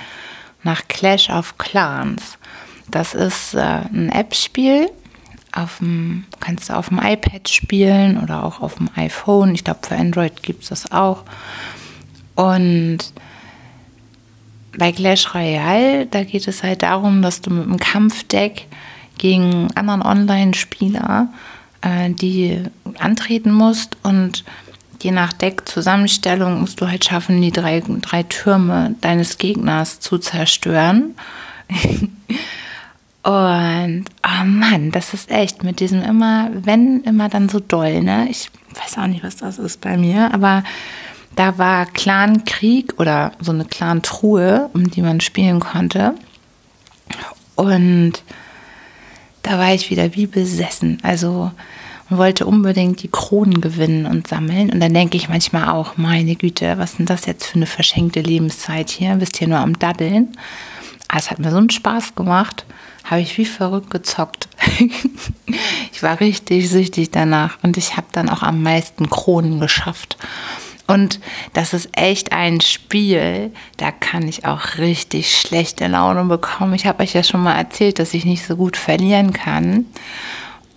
nach 0.63 0.87
Clash 0.87 1.29
of 1.29 1.57
Clans. 1.57 2.37
Das 2.89 3.13
ist 3.13 3.53
äh, 3.53 3.59
ein 3.59 4.09
App-Spiel. 4.09 4.89
Auf 5.53 5.79
dem, 5.79 6.25
kannst 6.39 6.69
du 6.69 6.73
auf 6.73 6.89
dem 6.89 6.99
iPad 6.99 7.49
spielen 7.49 8.17
oder 8.21 8.43
auch 8.43 8.61
auf 8.61 8.75
dem 8.75 8.89
iPhone. 8.95 9.53
Ich 9.53 9.63
glaube, 9.63 9.81
für 9.85 9.95
Android 9.95 10.43
gibt 10.43 10.63
es 10.63 10.69
das 10.69 10.91
auch. 10.91 11.23
Und 12.35 12.99
bei 14.77 14.91
Clash 14.91 15.33
Royale, 15.35 16.05
da 16.05 16.23
geht 16.23 16.47
es 16.47 16.63
halt 16.63 16.83
darum, 16.83 17.21
dass 17.21 17.41
du 17.41 17.49
mit 17.49 17.65
einem 17.65 17.77
Kampfdeck 17.77 18.67
gegen 19.17 19.69
anderen 19.75 20.01
Online-Spieler 20.01 21.27
äh, 21.81 22.09
die 22.09 22.63
antreten 22.97 23.51
musst 23.51 23.97
und 24.03 24.43
je 25.01 25.11
nach 25.11 25.33
Deckzusammenstellung 25.33 26.61
musst 26.61 26.79
du 26.81 26.87
halt 26.87 27.05
schaffen, 27.05 27.41
die 27.41 27.51
drei, 27.51 27.83
drei 28.01 28.23
Türme 28.23 28.95
deines 29.01 29.37
Gegners 29.37 29.99
zu 29.99 30.17
zerstören. 30.17 31.15
und 33.23 34.05
oh 34.25 34.45
Mann, 34.45 34.91
das 34.91 35.13
ist 35.13 35.29
echt 35.29 35.63
mit 35.63 35.79
diesem 35.79 36.01
immer, 36.01 36.49
wenn 36.53 37.01
immer 37.01 37.29
dann 37.29 37.49
so 37.49 37.59
doll, 37.59 38.01
ne? 38.01 38.27
Ich 38.29 38.49
weiß 38.73 38.97
auch 38.97 39.07
nicht, 39.07 39.23
was 39.23 39.37
das 39.37 39.59
ist 39.59 39.81
bei 39.81 39.97
mir, 39.97 40.33
aber 40.33 40.63
da 41.35 41.57
war 41.57 41.85
Clan-Krieg 41.85 42.99
oder 42.99 43.33
so 43.39 43.51
eine 43.51 43.65
Clan-Truhe, 43.65 44.69
um 44.73 44.89
die 44.89 45.01
man 45.01 45.21
spielen 45.21 45.59
konnte. 45.59 46.15
Und 47.55 48.23
da 49.43 49.57
war 49.57 49.73
ich 49.73 49.89
wieder 49.89 50.15
wie 50.15 50.27
besessen. 50.27 50.97
Also 51.03 51.51
wollte 52.09 52.45
unbedingt 52.45 53.03
die 53.03 53.07
Kronen 53.07 53.61
gewinnen 53.61 54.05
und 54.05 54.27
sammeln. 54.27 54.69
Und 54.71 54.79
dann 54.81 54.93
denke 54.93 55.15
ich 55.15 55.29
manchmal 55.29 55.69
auch, 55.69 55.95
meine 55.97 56.35
Güte, 56.35 56.77
was 56.77 56.91
ist 56.91 56.99
denn 56.99 57.05
das 57.05 57.25
jetzt 57.25 57.45
für 57.45 57.55
eine 57.55 57.65
verschenkte 57.65 58.21
Lebenszeit 58.21 58.89
hier? 58.89 59.15
Bist 59.15 59.37
hier 59.37 59.47
nur 59.47 59.59
am 59.59 59.79
Daddeln. 59.79 60.35
Aber 61.11 61.19
es 61.19 61.29
hat 61.29 61.39
mir 61.39 61.51
so 61.51 61.57
einen 61.57 61.69
Spaß 61.69 62.15
gemacht. 62.15 62.65
Habe 63.03 63.19
ich 63.19 63.37
wie 63.37 63.43
verrückt 63.43 63.89
gezockt. 63.89 64.47
ich 65.91 66.01
war 66.01 66.21
richtig 66.21 66.69
süchtig 66.69 67.11
danach 67.11 67.57
und 67.63 67.75
ich 67.75 67.97
habe 67.97 68.07
dann 68.13 68.29
auch 68.29 68.43
am 68.43 68.63
meisten 68.63 69.09
Kronen 69.09 69.59
geschafft. 69.59 70.15
Und 70.87 71.19
das 71.51 71.73
ist 71.73 71.89
echt 71.97 72.31
ein 72.31 72.61
Spiel, 72.61 73.51
da 73.75 73.91
kann 73.91 74.25
ich 74.25 74.45
auch 74.45 74.77
richtig 74.77 75.37
schlechte 75.37 75.87
Laune 75.87 76.23
bekommen. 76.23 76.75
Ich 76.75 76.85
habe 76.85 77.03
euch 77.03 77.13
ja 77.13 77.23
schon 77.23 77.43
mal 77.43 77.55
erzählt, 77.55 77.99
dass 77.99 78.13
ich 78.13 78.23
nicht 78.23 78.45
so 78.45 78.55
gut 78.55 78.77
verlieren 78.77 79.33
kann. 79.33 79.87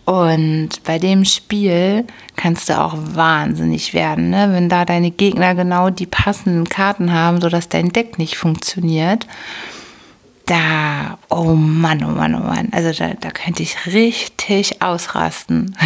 Und 0.05 0.83
bei 0.83 0.99
dem 0.99 1.25
Spiel 1.25 2.07
kannst 2.35 2.69
du 2.69 2.81
auch 2.81 2.95
wahnsinnig 2.97 3.95
werden, 3.95 4.31
ne? 4.31 4.49
wenn 4.53 4.69
da 4.69 4.85
deine 4.85 5.13
Gegner 5.13 5.55
genau 5.55 5.91
die 5.91 6.07
passenden 6.07 6.69
Karten 6.69 7.13
haben, 7.13 7.41
sodass 7.41 7.69
dein 7.69 7.91
Deck 7.91 8.19
nicht 8.19 8.37
funktioniert. 8.37 9.29
Da, 10.47 11.19
oh 11.31 11.55
Mann, 11.55 12.05
oh 12.05 12.11
Mann, 12.11 12.35
oh 12.35 12.45
Mann. 12.45 12.69
Also 12.73 12.93
da, 12.93 13.15
da 13.15 13.31
könnte 13.31 13.63
ich 13.63 13.87
richtig 13.87 14.83
ausrasten. 14.83 15.77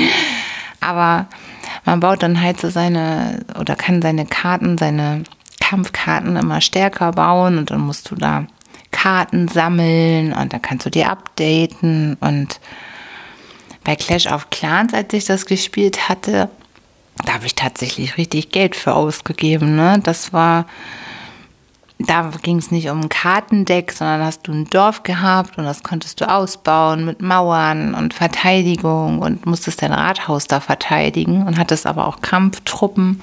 Aber 0.80 1.26
man 1.84 2.00
baut 2.00 2.22
dann 2.22 2.40
halt 2.40 2.60
so 2.60 2.70
seine 2.70 3.44
oder 3.58 3.76
kann 3.76 4.02
seine 4.02 4.26
Karten, 4.26 4.78
seine 4.78 5.24
Kampfkarten 5.60 6.36
immer 6.36 6.60
stärker 6.60 7.12
bauen 7.12 7.58
und 7.58 7.70
dann 7.70 7.80
musst 7.80 8.10
du 8.10 8.14
da 8.14 8.46
Karten 8.90 9.48
sammeln 9.48 10.32
und 10.32 10.52
dann 10.52 10.62
kannst 10.62 10.86
du 10.86 10.90
die 10.90 11.04
updaten 11.04 12.16
und 12.20 12.60
bei 13.84 13.96
Clash 13.96 14.26
of 14.26 14.50
Clans, 14.50 14.94
als 14.94 15.12
ich 15.12 15.24
das 15.24 15.46
gespielt 15.46 16.08
hatte, 16.08 16.48
da 17.24 17.34
habe 17.34 17.46
ich 17.46 17.54
tatsächlich 17.54 18.16
richtig 18.16 18.50
Geld 18.50 18.76
für 18.76 18.94
ausgegeben. 18.94 19.76
Ne? 19.76 20.00
Das 20.02 20.32
war 20.32 20.66
da 22.06 22.30
ging 22.42 22.58
es 22.58 22.70
nicht 22.70 22.88
um 22.88 23.00
ein 23.00 23.08
Kartendeck, 23.08 23.92
sondern 23.92 24.22
hast 24.22 24.46
du 24.46 24.52
ein 24.52 24.64
Dorf 24.66 25.02
gehabt 25.02 25.58
und 25.58 25.64
das 25.64 25.82
konntest 25.82 26.20
du 26.20 26.28
ausbauen 26.28 27.04
mit 27.04 27.20
Mauern 27.20 27.94
und 27.94 28.14
Verteidigung 28.14 29.18
und 29.20 29.46
musstest 29.46 29.82
dein 29.82 29.92
Rathaus 29.92 30.46
da 30.46 30.60
verteidigen 30.60 31.46
und 31.46 31.58
hattest 31.58 31.86
aber 31.86 32.06
auch 32.06 32.20
Kampftruppen. 32.20 33.22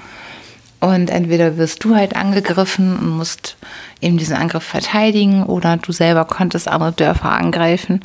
Und 0.80 1.10
entweder 1.10 1.58
wirst 1.58 1.84
du 1.84 1.94
halt 1.94 2.16
angegriffen 2.16 2.96
und 2.96 3.10
musst 3.10 3.56
eben 4.00 4.16
diesen 4.16 4.36
Angriff 4.36 4.64
verteidigen 4.64 5.42
oder 5.42 5.76
du 5.76 5.92
selber 5.92 6.24
konntest 6.24 6.68
andere 6.68 6.92
Dörfer 6.92 7.32
angreifen. 7.32 8.00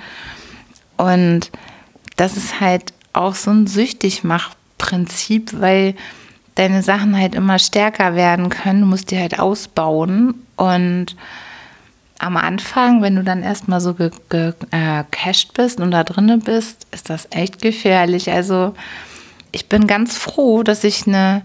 Und 0.97 1.51
das 2.17 2.35
ist 2.35 2.59
halt 2.59 2.93
auch 3.13 3.35
so 3.35 3.51
ein 3.51 3.67
Süchtigmachprinzip, 3.67 5.61
weil 5.61 5.95
deine 6.55 6.81
Sachen 6.81 7.17
halt 7.17 7.35
immer 7.35 7.59
stärker 7.59 8.15
werden 8.15 8.49
können. 8.49 8.81
Du 8.81 8.87
musst 8.87 9.11
die 9.11 9.19
halt 9.19 9.39
ausbauen. 9.39 10.35
Und 10.55 11.15
am 12.19 12.37
Anfang, 12.37 13.01
wenn 13.01 13.15
du 13.15 13.23
dann 13.23 13.43
erstmal 13.43 13.81
so 13.81 13.93
gecached 13.93 15.49
äh, 15.49 15.53
bist 15.53 15.79
und 15.79 15.91
da 15.91 16.03
drinnen 16.03 16.39
bist, 16.39 16.87
ist 16.91 17.09
das 17.09 17.27
echt 17.31 17.61
gefährlich. 17.61 18.31
Also 18.31 18.73
ich 19.51 19.67
bin 19.67 19.85
ganz 19.85 20.17
froh, 20.17 20.63
dass 20.63 20.83
ich 20.83 21.07
eine 21.07 21.43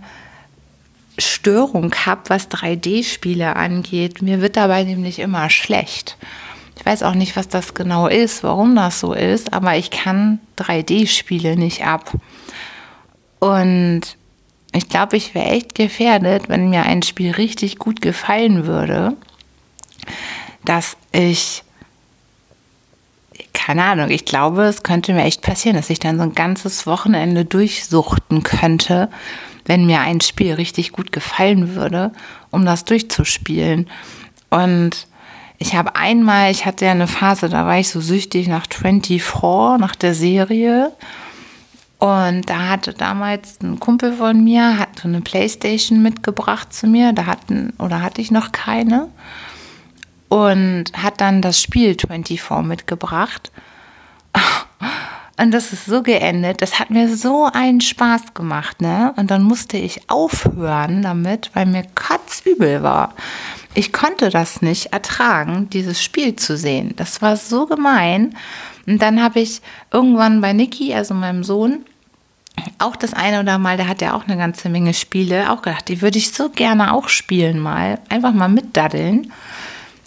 Störung 1.18 1.94
habe, 2.06 2.22
was 2.28 2.48
3D-Spiele 2.50 3.56
angeht. 3.56 4.22
Mir 4.22 4.40
wird 4.40 4.56
dabei 4.56 4.84
nämlich 4.84 5.18
immer 5.18 5.50
schlecht. 5.50 6.16
Ich 6.78 6.86
weiß 6.86 7.02
auch 7.02 7.14
nicht, 7.14 7.36
was 7.36 7.48
das 7.48 7.74
genau 7.74 8.06
ist, 8.06 8.42
warum 8.42 8.74
das 8.74 9.00
so 9.00 9.12
ist, 9.12 9.52
aber 9.52 9.76
ich 9.76 9.90
kann 9.90 10.38
3D-Spiele 10.56 11.56
nicht 11.56 11.84
ab. 11.84 12.12
Und 13.38 14.16
ich 14.72 14.88
glaube, 14.88 15.16
ich 15.16 15.34
wäre 15.34 15.48
echt 15.48 15.74
gefährdet, 15.74 16.48
wenn 16.48 16.70
mir 16.70 16.84
ein 16.84 17.02
Spiel 17.02 17.32
richtig 17.32 17.78
gut 17.78 18.00
gefallen 18.00 18.66
würde, 18.66 19.16
dass 20.64 20.96
ich, 21.12 21.64
keine 23.52 23.84
Ahnung, 23.84 24.10
ich 24.10 24.24
glaube, 24.24 24.62
es 24.64 24.82
könnte 24.82 25.12
mir 25.12 25.24
echt 25.24 25.42
passieren, 25.42 25.76
dass 25.76 25.90
ich 25.90 25.98
dann 25.98 26.18
so 26.18 26.22
ein 26.22 26.34
ganzes 26.34 26.86
Wochenende 26.86 27.44
durchsuchten 27.44 28.42
könnte, 28.42 29.10
wenn 29.64 29.86
mir 29.86 30.00
ein 30.00 30.20
Spiel 30.20 30.54
richtig 30.54 30.92
gut 30.92 31.12
gefallen 31.12 31.74
würde, 31.74 32.12
um 32.50 32.64
das 32.64 32.84
durchzuspielen. 32.84 33.88
Und 34.50 35.06
ich 35.58 35.74
habe 35.74 35.96
einmal, 35.96 36.50
ich 36.50 36.64
hatte 36.64 36.86
ja 36.86 36.92
eine 36.92 37.06
Phase, 37.06 37.48
da 37.48 37.66
war 37.66 37.78
ich 37.78 37.90
so 37.90 38.00
süchtig 38.00 38.48
nach 38.48 38.66
24, 38.70 39.78
nach 39.78 39.94
der 39.94 40.14
Serie. 40.14 40.92
Und 42.00 42.48
da 42.48 42.68
hatte 42.68 42.94
damals 42.94 43.60
ein 43.60 43.78
Kumpel 43.78 44.14
von 44.14 44.42
mir, 44.42 44.78
hat 44.78 45.00
so 45.00 45.06
eine 45.06 45.20
Playstation 45.20 46.00
mitgebracht 46.00 46.72
zu 46.72 46.86
mir, 46.86 47.12
da 47.12 47.26
hatten, 47.26 47.74
oder 47.78 48.00
hatte 48.00 48.22
ich 48.22 48.30
noch 48.30 48.52
keine. 48.52 49.08
Und 50.30 50.86
hat 50.94 51.20
dann 51.20 51.42
das 51.42 51.60
Spiel 51.60 51.94
24 51.94 52.62
mitgebracht. 52.62 53.52
Und 55.38 55.52
das 55.52 55.72
ist 55.74 55.84
so 55.86 56.02
geendet. 56.02 56.62
Das 56.62 56.78
hat 56.78 56.90
mir 56.90 57.14
so 57.14 57.48
einen 57.52 57.80
Spaß 57.80 58.32
gemacht, 58.34 58.80
ne? 58.80 59.12
Und 59.16 59.30
dann 59.30 59.42
musste 59.42 59.76
ich 59.76 60.08
aufhören 60.08 61.02
damit, 61.02 61.50
weil 61.54 61.66
mir 61.66 61.84
kotzübel 61.94 62.82
war. 62.82 63.14
Ich 63.74 63.92
konnte 63.92 64.30
das 64.30 64.62
nicht 64.62 64.92
ertragen, 64.92 65.68
dieses 65.70 66.02
Spiel 66.02 66.36
zu 66.36 66.56
sehen. 66.56 66.94
Das 66.96 67.20
war 67.22 67.36
so 67.36 67.66
gemein. 67.66 68.34
Und 68.86 69.00
dann 69.00 69.22
habe 69.22 69.40
ich 69.40 69.60
irgendwann 69.92 70.40
bei 70.40 70.52
Niki, 70.52 70.94
also 70.94 71.14
meinem 71.14 71.44
Sohn, 71.44 71.86
auch 72.78 72.96
das 72.96 73.14
eine 73.14 73.40
oder 73.40 73.58
mal, 73.58 73.76
der 73.76 73.88
hat 73.88 74.02
ja 74.02 74.14
auch 74.14 74.26
eine 74.26 74.36
ganze 74.36 74.68
Menge 74.68 74.94
Spiele, 74.94 75.50
auch 75.50 75.62
gedacht, 75.62 75.88
die 75.88 76.02
würde 76.02 76.18
ich 76.18 76.32
so 76.32 76.48
gerne 76.50 76.92
auch 76.92 77.08
spielen 77.08 77.58
mal, 77.58 77.98
einfach 78.08 78.32
mal 78.32 78.48
mitdaddeln. 78.48 79.32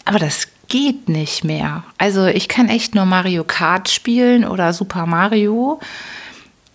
Aber 0.04 0.18
das 0.18 0.48
geht 0.68 1.08
nicht 1.08 1.44
mehr. 1.44 1.84
Also 1.98 2.26
ich 2.26 2.48
kann 2.48 2.68
echt 2.68 2.94
nur 2.94 3.04
Mario 3.04 3.44
Kart 3.44 3.88
spielen 3.88 4.44
oder 4.44 4.72
Super 4.72 5.06
Mario. 5.06 5.80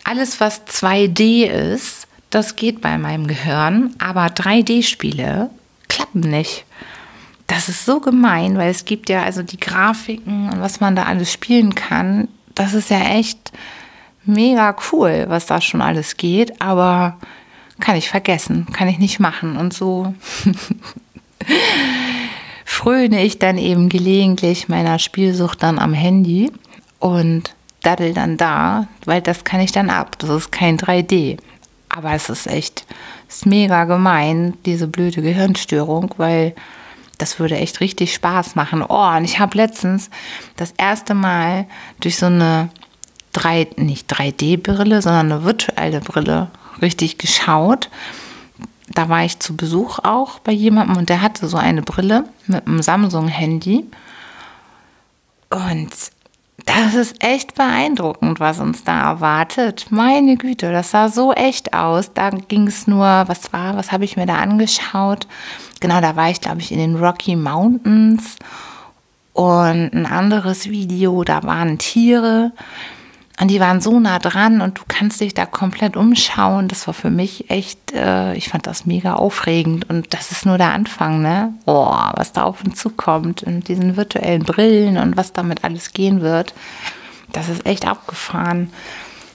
Alles, 0.03 0.39
was 0.39 0.65
2D 0.67 1.45
ist, 1.45 2.07
das 2.29 2.55
geht 2.55 2.81
bei 2.81 2.97
meinem 2.97 3.27
Gehirn, 3.27 3.95
aber 3.99 4.27
3D-Spiele 4.27 5.49
klappen 5.87 6.21
nicht. 6.21 6.65
Das 7.47 7.67
ist 7.67 7.85
so 7.85 7.99
gemein, 7.99 8.57
weil 8.57 8.69
es 8.69 8.85
gibt 8.85 9.09
ja 9.09 9.23
also 9.23 9.41
die 9.41 9.59
Grafiken 9.59 10.49
und 10.49 10.61
was 10.61 10.79
man 10.79 10.95
da 10.95 11.03
alles 11.03 11.33
spielen 11.33 11.73
kann. 11.73 12.27
Das 12.53 12.73
ist 12.73 12.91
ja 12.91 12.99
echt 12.99 13.51
mega 14.29 14.75
cool, 14.91 15.25
was 15.27 15.45
da 15.45 15.61
schon 15.61 15.81
alles 15.81 16.17
geht, 16.17 16.61
aber 16.61 17.17
kann 17.79 17.95
ich 17.95 18.09
vergessen, 18.09 18.67
kann 18.73 18.87
ich 18.87 18.99
nicht 18.99 19.19
machen. 19.19 19.57
Und 19.57 19.73
so 19.73 20.13
fröne 22.65 23.23
ich 23.23 23.39
dann 23.39 23.57
eben 23.57 23.89
gelegentlich 23.89 24.69
meiner 24.69 24.99
Spielsucht 24.99 25.63
dann 25.63 25.79
am 25.79 25.93
Handy 25.93 26.51
und 26.99 27.53
daddel 27.81 28.13
dann 28.13 28.37
da, 28.37 28.87
weil 29.05 29.21
das 29.21 29.43
kann 29.43 29.61
ich 29.61 29.71
dann 29.71 29.89
ab. 29.89 30.17
Das 30.19 30.29
ist 30.29 30.51
kein 30.51 30.77
3D. 30.77 31.37
Aber 31.89 32.13
es 32.13 32.29
ist 32.29 32.47
echt, 32.47 32.85
ist 33.27 33.45
mega 33.45 33.85
gemein, 33.85 34.53
diese 34.65 34.87
blöde 34.87 35.21
Gehirnstörung, 35.21 36.13
weil 36.17 36.53
das 37.17 37.39
würde 37.39 37.57
echt 37.57 37.79
richtig 37.79 38.13
Spaß 38.13 38.55
machen. 38.55 38.83
Oh, 38.87 39.09
und 39.17 39.25
ich 39.25 39.39
habe 39.39 39.57
letztens 39.57 40.09
das 40.55 40.73
erste 40.77 41.13
Mal 41.13 41.65
durch 41.99 42.17
so 42.17 42.27
eine 42.27 42.69
3, 43.33 43.69
nicht 43.77 44.11
3D-Brille, 44.11 45.01
sondern 45.01 45.31
eine 45.31 45.43
virtuelle 45.43 46.01
Brille 46.01 46.47
richtig 46.81 47.17
geschaut. 47.17 47.89
Da 48.89 49.09
war 49.09 49.23
ich 49.23 49.39
zu 49.39 49.55
Besuch 49.55 49.99
auch 49.99 50.39
bei 50.39 50.51
jemandem 50.51 50.97
und 50.97 51.09
der 51.09 51.21
hatte 51.21 51.47
so 51.47 51.57
eine 51.57 51.81
Brille 51.81 52.25
mit 52.47 52.65
einem 52.65 52.81
Samsung-Handy. 52.81 53.85
Und 55.51 55.89
das 56.65 56.93
ist 56.93 57.23
echt 57.23 57.55
beeindruckend, 57.55 58.39
was 58.39 58.59
uns 58.59 58.83
da 58.83 59.11
erwartet. 59.11 59.87
Meine 59.89 60.37
Güte, 60.37 60.71
das 60.71 60.91
sah 60.91 61.09
so 61.09 61.33
echt 61.33 61.73
aus. 61.73 62.13
Da 62.13 62.29
ging 62.29 62.67
es 62.67 62.87
nur, 62.87 63.05
was 63.27 63.51
war, 63.53 63.75
was 63.75 63.91
habe 63.91 64.05
ich 64.05 64.17
mir 64.17 64.25
da 64.25 64.35
angeschaut? 64.35 65.27
Genau, 65.79 66.01
da 66.01 66.15
war 66.15 66.29
ich, 66.29 66.41
glaube 66.41 66.59
ich, 66.59 66.71
in 66.71 66.79
den 66.79 66.95
Rocky 66.95 67.35
Mountains. 67.35 68.35
Und 69.33 69.93
ein 69.93 70.05
anderes 70.05 70.69
Video, 70.69 71.23
da 71.23 71.43
waren 71.43 71.77
Tiere. 71.77 72.51
Und 73.39 73.47
die 73.47 73.61
waren 73.61 73.79
so 73.79 73.99
nah 73.99 74.19
dran 74.19 74.59
und 74.59 74.79
du 74.79 74.81
kannst 74.87 75.21
dich 75.21 75.33
da 75.33 75.45
komplett 75.45 75.95
umschauen. 75.95 76.67
Das 76.67 76.87
war 76.87 76.93
für 76.93 77.09
mich 77.09 77.49
echt, 77.49 77.93
äh, 77.93 78.33
ich 78.33 78.49
fand 78.49 78.67
das 78.67 78.85
mega 78.85 79.13
aufregend. 79.13 79.89
Und 79.89 80.13
das 80.13 80.31
ist 80.31 80.45
nur 80.45 80.57
der 80.57 80.73
Anfang, 80.73 81.21
ne? 81.21 81.53
Oh, 81.65 81.95
was 82.15 82.33
da 82.33 82.43
auf 82.43 82.61
uns 82.65 82.77
zukommt 82.77 83.43
und 83.43 83.69
diesen 83.69 83.95
virtuellen 83.95 84.43
Brillen 84.43 84.97
und 84.97 85.15
was 85.15 85.31
damit 85.31 85.63
alles 85.63 85.93
gehen 85.93 86.19
wird. 86.19 86.53
Das 87.31 87.47
ist 87.47 87.65
echt 87.65 87.87
abgefahren. 87.87 88.73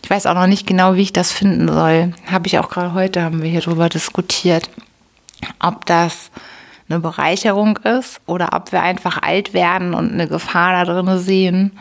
Ich 0.02 0.10
weiß 0.10 0.26
auch 0.26 0.34
noch 0.34 0.48
nicht 0.48 0.66
genau, 0.66 0.96
wie 0.96 1.02
ich 1.02 1.14
das 1.14 1.32
finden 1.32 1.66
soll. 1.66 2.12
Habe 2.30 2.46
ich 2.46 2.58
auch 2.58 2.68
gerade 2.68 2.92
heute, 2.92 3.22
haben 3.22 3.40
wir 3.40 3.48
hier 3.48 3.62
drüber 3.62 3.88
diskutiert, 3.88 4.68
ob 5.60 5.86
das 5.86 6.30
eine 6.90 7.00
Bereicherung 7.00 7.78
ist 7.78 8.20
oder 8.26 8.50
ob 8.52 8.70
wir 8.70 8.82
einfach 8.82 9.22
alt 9.22 9.54
werden 9.54 9.94
und 9.94 10.12
eine 10.12 10.28
Gefahr 10.28 10.84
da 10.84 10.92
drin 10.92 11.18
sehen. 11.18 11.72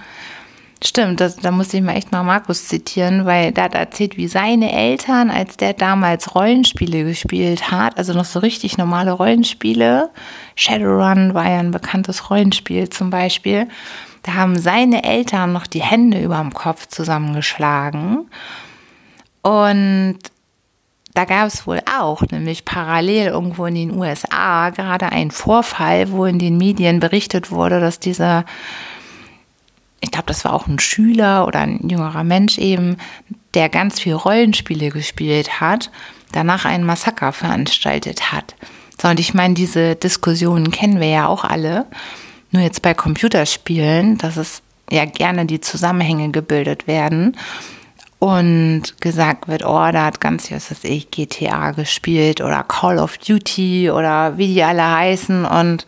Stimmt, 0.85 1.21
das, 1.21 1.37
da 1.37 1.51
muss 1.51 1.73
ich 1.73 1.81
mal 1.81 1.95
echt 1.95 2.11
mal 2.11 2.23
Markus 2.23 2.67
zitieren, 2.67 3.25
weil 3.25 3.53
der 3.53 3.65
hat 3.65 3.73
erzählt, 3.73 4.17
wie 4.17 4.27
seine 4.27 4.73
Eltern, 4.73 5.29
als 5.29 5.55
der 5.55 5.71
damals 5.73 6.35
Rollenspiele 6.35 7.05
gespielt 7.05 7.71
hat, 7.71 7.97
also 7.97 8.11
noch 8.11 8.25
so 8.25 8.39
richtig 8.39 8.77
normale 8.77 9.13
Rollenspiele, 9.13 10.09
Shadowrun 10.57 11.33
war 11.33 11.49
ja 11.49 11.59
ein 11.59 11.71
bekanntes 11.71 12.29
Rollenspiel 12.29 12.89
zum 12.89 13.09
Beispiel, 13.11 13.69
da 14.23 14.33
haben 14.33 14.59
seine 14.59 15.05
Eltern 15.05 15.53
noch 15.53 15.67
die 15.67 15.81
Hände 15.81 16.21
über 16.21 16.39
dem 16.39 16.53
Kopf 16.53 16.87
zusammengeschlagen. 16.87 18.29
Und 19.41 20.17
da 21.13 21.25
gab 21.25 21.47
es 21.47 21.65
wohl 21.67 21.79
auch, 21.99 22.21
nämlich 22.31 22.65
parallel 22.65 23.27
irgendwo 23.27 23.65
in 23.67 23.75
den 23.75 23.97
USA, 23.97 24.69
gerade 24.69 25.11
einen 25.11 25.31
Vorfall, 25.31 26.11
wo 26.11 26.25
in 26.25 26.39
den 26.39 26.57
Medien 26.57 26.99
berichtet 26.99 27.51
wurde, 27.51 27.79
dass 27.79 27.99
dieser 27.99 28.45
ich 30.03 30.11
glaube, 30.11 30.27
das 30.27 30.43
war 30.43 30.53
auch 30.53 30.67
ein 30.67 30.79
Schüler 30.79 31.47
oder 31.47 31.61
ein 31.61 31.79
jüngerer 31.87 32.25
Mensch 32.25 32.57
eben, 32.57 32.97
der 33.53 33.69
ganz 33.69 34.01
viel 34.01 34.13
Rollenspiele 34.13 34.89
gespielt 34.89 35.61
hat, 35.61 35.91
danach 36.33 36.65
einen 36.65 36.83
Massaker 36.83 37.31
veranstaltet 37.31 38.33
hat. 38.33 38.55
So, 39.01 39.07
und 39.07 39.19
ich 39.19 39.33
meine, 39.33 39.53
diese 39.53 39.95
Diskussionen 39.95 40.71
kennen 40.71 40.99
wir 40.99 41.07
ja 41.07 41.27
auch 41.27 41.45
alle. 41.45 41.85
Nur 42.51 42.61
jetzt 42.61 42.81
bei 42.81 42.93
Computerspielen, 42.93 44.17
dass 44.17 44.35
es 44.35 44.61
ja 44.91 45.05
gerne 45.05 45.45
die 45.45 45.61
Zusammenhänge 45.61 46.31
gebildet 46.31 46.85
werden 46.85 47.37
und 48.19 48.99
gesagt 48.99 49.47
wird, 49.47 49.63
oh, 49.63 49.89
da 49.91 50.05
hat 50.05 50.19
ganz, 50.19 50.51
was 50.51 50.69
weiß 50.69 50.83
ich, 50.83 51.11
GTA 51.11 51.71
gespielt 51.71 52.41
oder 52.41 52.63
Call 52.63 52.99
of 52.99 53.17
Duty 53.19 53.89
oder 53.89 54.37
wie 54.37 54.53
die 54.53 54.63
alle 54.63 54.85
heißen 54.85 55.45
und 55.45 55.85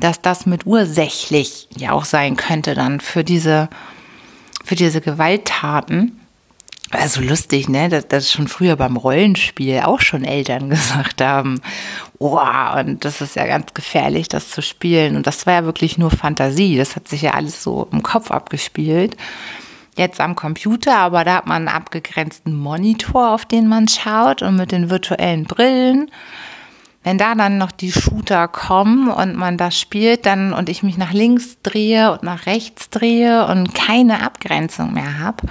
dass 0.00 0.20
das 0.20 0.46
mit 0.46 0.66
ursächlich 0.66 1.68
ja 1.76 1.92
auch 1.92 2.04
sein 2.04 2.36
könnte 2.36 2.74
dann 2.74 3.00
für 3.00 3.24
diese, 3.24 3.68
für 4.64 4.74
diese 4.74 5.00
Gewalttaten. 5.00 6.16
Also 6.90 7.20
lustig, 7.20 7.68
ne? 7.68 7.88
Dass, 7.88 8.08
dass 8.08 8.32
schon 8.32 8.48
früher 8.48 8.74
beim 8.74 8.96
Rollenspiel 8.96 9.80
auch 9.84 10.00
schon 10.00 10.24
Eltern 10.24 10.70
gesagt 10.70 11.20
haben, 11.20 11.60
oh, 12.18 12.40
und 12.76 13.04
das 13.04 13.20
ist 13.20 13.36
ja 13.36 13.46
ganz 13.46 13.74
gefährlich, 13.74 14.28
das 14.28 14.50
zu 14.50 14.62
spielen. 14.62 15.16
Und 15.16 15.26
das 15.26 15.46
war 15.46 15.54
ja 15.54 15.64
wirklich 15.64 15.98
nur 15.98 16.10
Fantasie. 16.10 16.76
Das 16.76 16.96
hat 16.96 17.06
sich 17.06 17.22
ja 17.22 17.32
alles 17.32 17.62
so 17.62 17.88
im 17.92 18.02
Kopf 18.02 18.30
abgespielt. 18.30 19.16
Jetzt 19.96 20.20
am 20.20 20.34
Computer, 20.34 20.96
aber 20.96 21.24
da 21.24 21.36
hat 21.36 21.46
man 21.46 21.68
einen 21.68 21.76
abgegrenzten 21.76 22.54
Monitor, 22.54 23.34
auf 23.34 23.44
den 23.44 23.68
man 23.68 23.86
schaut 23.86 24.40
und 24.42 24.56
mit 24.56 24.72
den 24.72 24.88
virtuellen 24.88 25.44
Brillen 25.44 26.10
wenn 27.02 27.18
da 27.18 27.34
dann 27.34 27.58
noch 27.58 27.72
die 27.72 27.92
Shooter 27.92 28.46
kommen 28.48 29.08
und 29.08 29.36
man 29.36 29.56
das 29.56 29.78
spielt, 29.78 30.26
dann 30.26 30.52
und 30.52 30.68
ich 30.68 30.82
mich 30.82 30.98
nach 30.98 31.12
links 31.12 31.56
drehe 31.62 32.12
und 32.12 32.22
nach 32.22 32.46
rechts 32.46 32.90
drehe 32.90 33.46
und 33.46 33.74
keine 33.74 34.22
Abgrenzung 34.22 34.92
mehr 34.92 35.18
habe, 35.18 35.46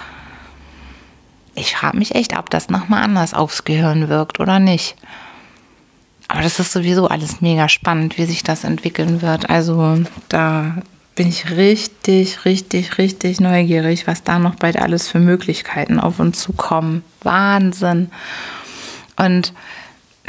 ich 1.56 1.76
frage 1.76 1.98
mich 1.98 2.16
echt, 2.16 2.38
ob 2.38 2.50
das 2.50 2.70
nochmal 2.70 3.04
anders 3.04 3.34
aufs 3.34 3.66
Gehirn 3.66 4.10
wirkt 4.10 4.40
oder 4.40 4.60
nicht. 4.60 4.96
Aber 6.28 6.42
das 6.42 6.60
ist 6.60 6.72
sowieso 6.72 7.08
alles 7.08 7.42
mega 7.42 7.68
spannend, 7.68 8.18
wie 8.18 8.26
sich 8.26 8.44
das 8.44 8.64
entwickeln 8.64 9.22
wird. 9.22 9.50
Also 9.50 9.98
da 10.30 10.76
bin 11.16 11.28
ich 11.28 11.50
richtig, 11.50 12.46
richtig, 12.46 12.98
richtig 12.98 13.42
neugierig, 13.42 14.08
was 14.08 14.24
da 14.24 14.40
noch 14.40 14.56
bald 14.56 14.78
alles 14.78 15.08
für 15.08 15.20
Möglichkeiten 15.20 16.00
auf 16.00 16.20
uns 16.20 16.40
zukommen. 16.40 17.04
Wahnsinn. 17.24 18.12
Und 19.18 19.54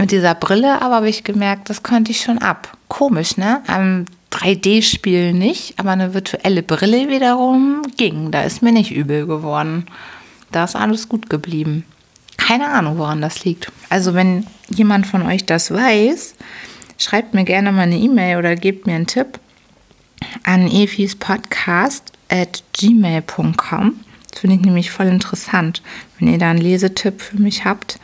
mit 0.00 0.12
dieser 0.12 0.34
Brille 0.34 0.80
aber 0.80 0.96
habe 0.96 1.10
ich 1.10 1.24
gemerkt, 1.24 1.68
das 1.68 1.82
konnte 1.82 2.10
ich 2.10 2.22
schon 2.22 2.38
ab. 2.38 2.76
Komisch, 2.88 3.36
ne? 3.36 3.62
Am 3.66 4.06
3D-Spiel 4.32 5.32
nicht, 5.34 5.78
aber 5.78 5.90
eine 5.90 6.14
virtuelle 6.14 6.62
Brille 6.62 7.08
wiederum 7.08 7.82
ging. 7.96 8.30
Da 8.30 8.42
ist 8.42 8.62
mir 8.62 8.72
nicht 8.72 8.92
übel 8.92 9.26
geworden. 9.26 9.86
Da 10.52 10.64
ist 10.64 10.74
alles 10.74 11.08
gut 11.08 11.28
geblieben. 11.28 11.84
Keine 12.38 12.68
Ahnung, 12.68 12.96
woran 12.96 13.20
das 13.20 13.44
liegt. 13.44 13.70
Also, 13.90 14.14
wenn 14.14 14.46
jemand 14.68 15.06
von 15.06 15.22
euch 15.22 15.44
das 15.44 15.70
weiß, 15.70 16.34
schreibt 16.96 17.34
mir 17.34 17.44
gerne 17.44 17.70
mal 17.70 17.82
eine 17.82 17.98
E-Mail 17.98 18.38
oder 18.38 18.56
gebt 18.56 18.86
mir 18.86 18.94
einen 18.94 19.06
Tipp 19.06 19.38
an 20.44 20.66
efispodcast 20.66 22.12
at 22.30 22.62
gmail.com. 22.72 24.00
Finde 24.40 24.56
ich 24.56 24.62
nämlich 24.62 24.90
voll 24.90 25.06
interessant, 25.06 25.82
wenn 26.18 26.28
ihr 26.28 26.38
da 26.38 26.48
einen 26.48 26.62
Lesetipp 26.62 27.20
für 27.20 27.36
mich 27.36 27.66
habt 27.66 28.00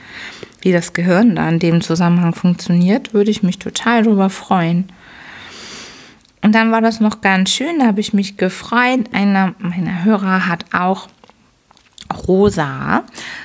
wie 0.61 0.70
das 0.70 0.92
Gehirn 0.92 1.37
da 1.37 1.49
in 1.49 1.61
dem 1.61 1.81
Zusammenhang 1.81 2.35
funktioniert, 2.35 3.14
würde 3.14 3.31
ich 3.31 3.42
mich 3.42 3.59
total 3.59 4.03
darüber 4.03 4.29
freuen. 4.29 4.88
Und 6.42 6.55
dann 6.55 6.72
war 6.72 6.83
das 6.83 7.01
noch 7.01 7.22
ganz 7.22 7.51
schön, 7.51 7.79
da 7.79 7.87
habe 7.87 8.01
ich 8.01 8.12
mich 8.12 8.37
gefreut. 8.37 9.07
Einer 9.12 9.55
meiner 9.61 10.05
Hörer 10.05 10.46
hat 10.46 10.66
auch 10.75 11.09
Rosa 12.29 13.05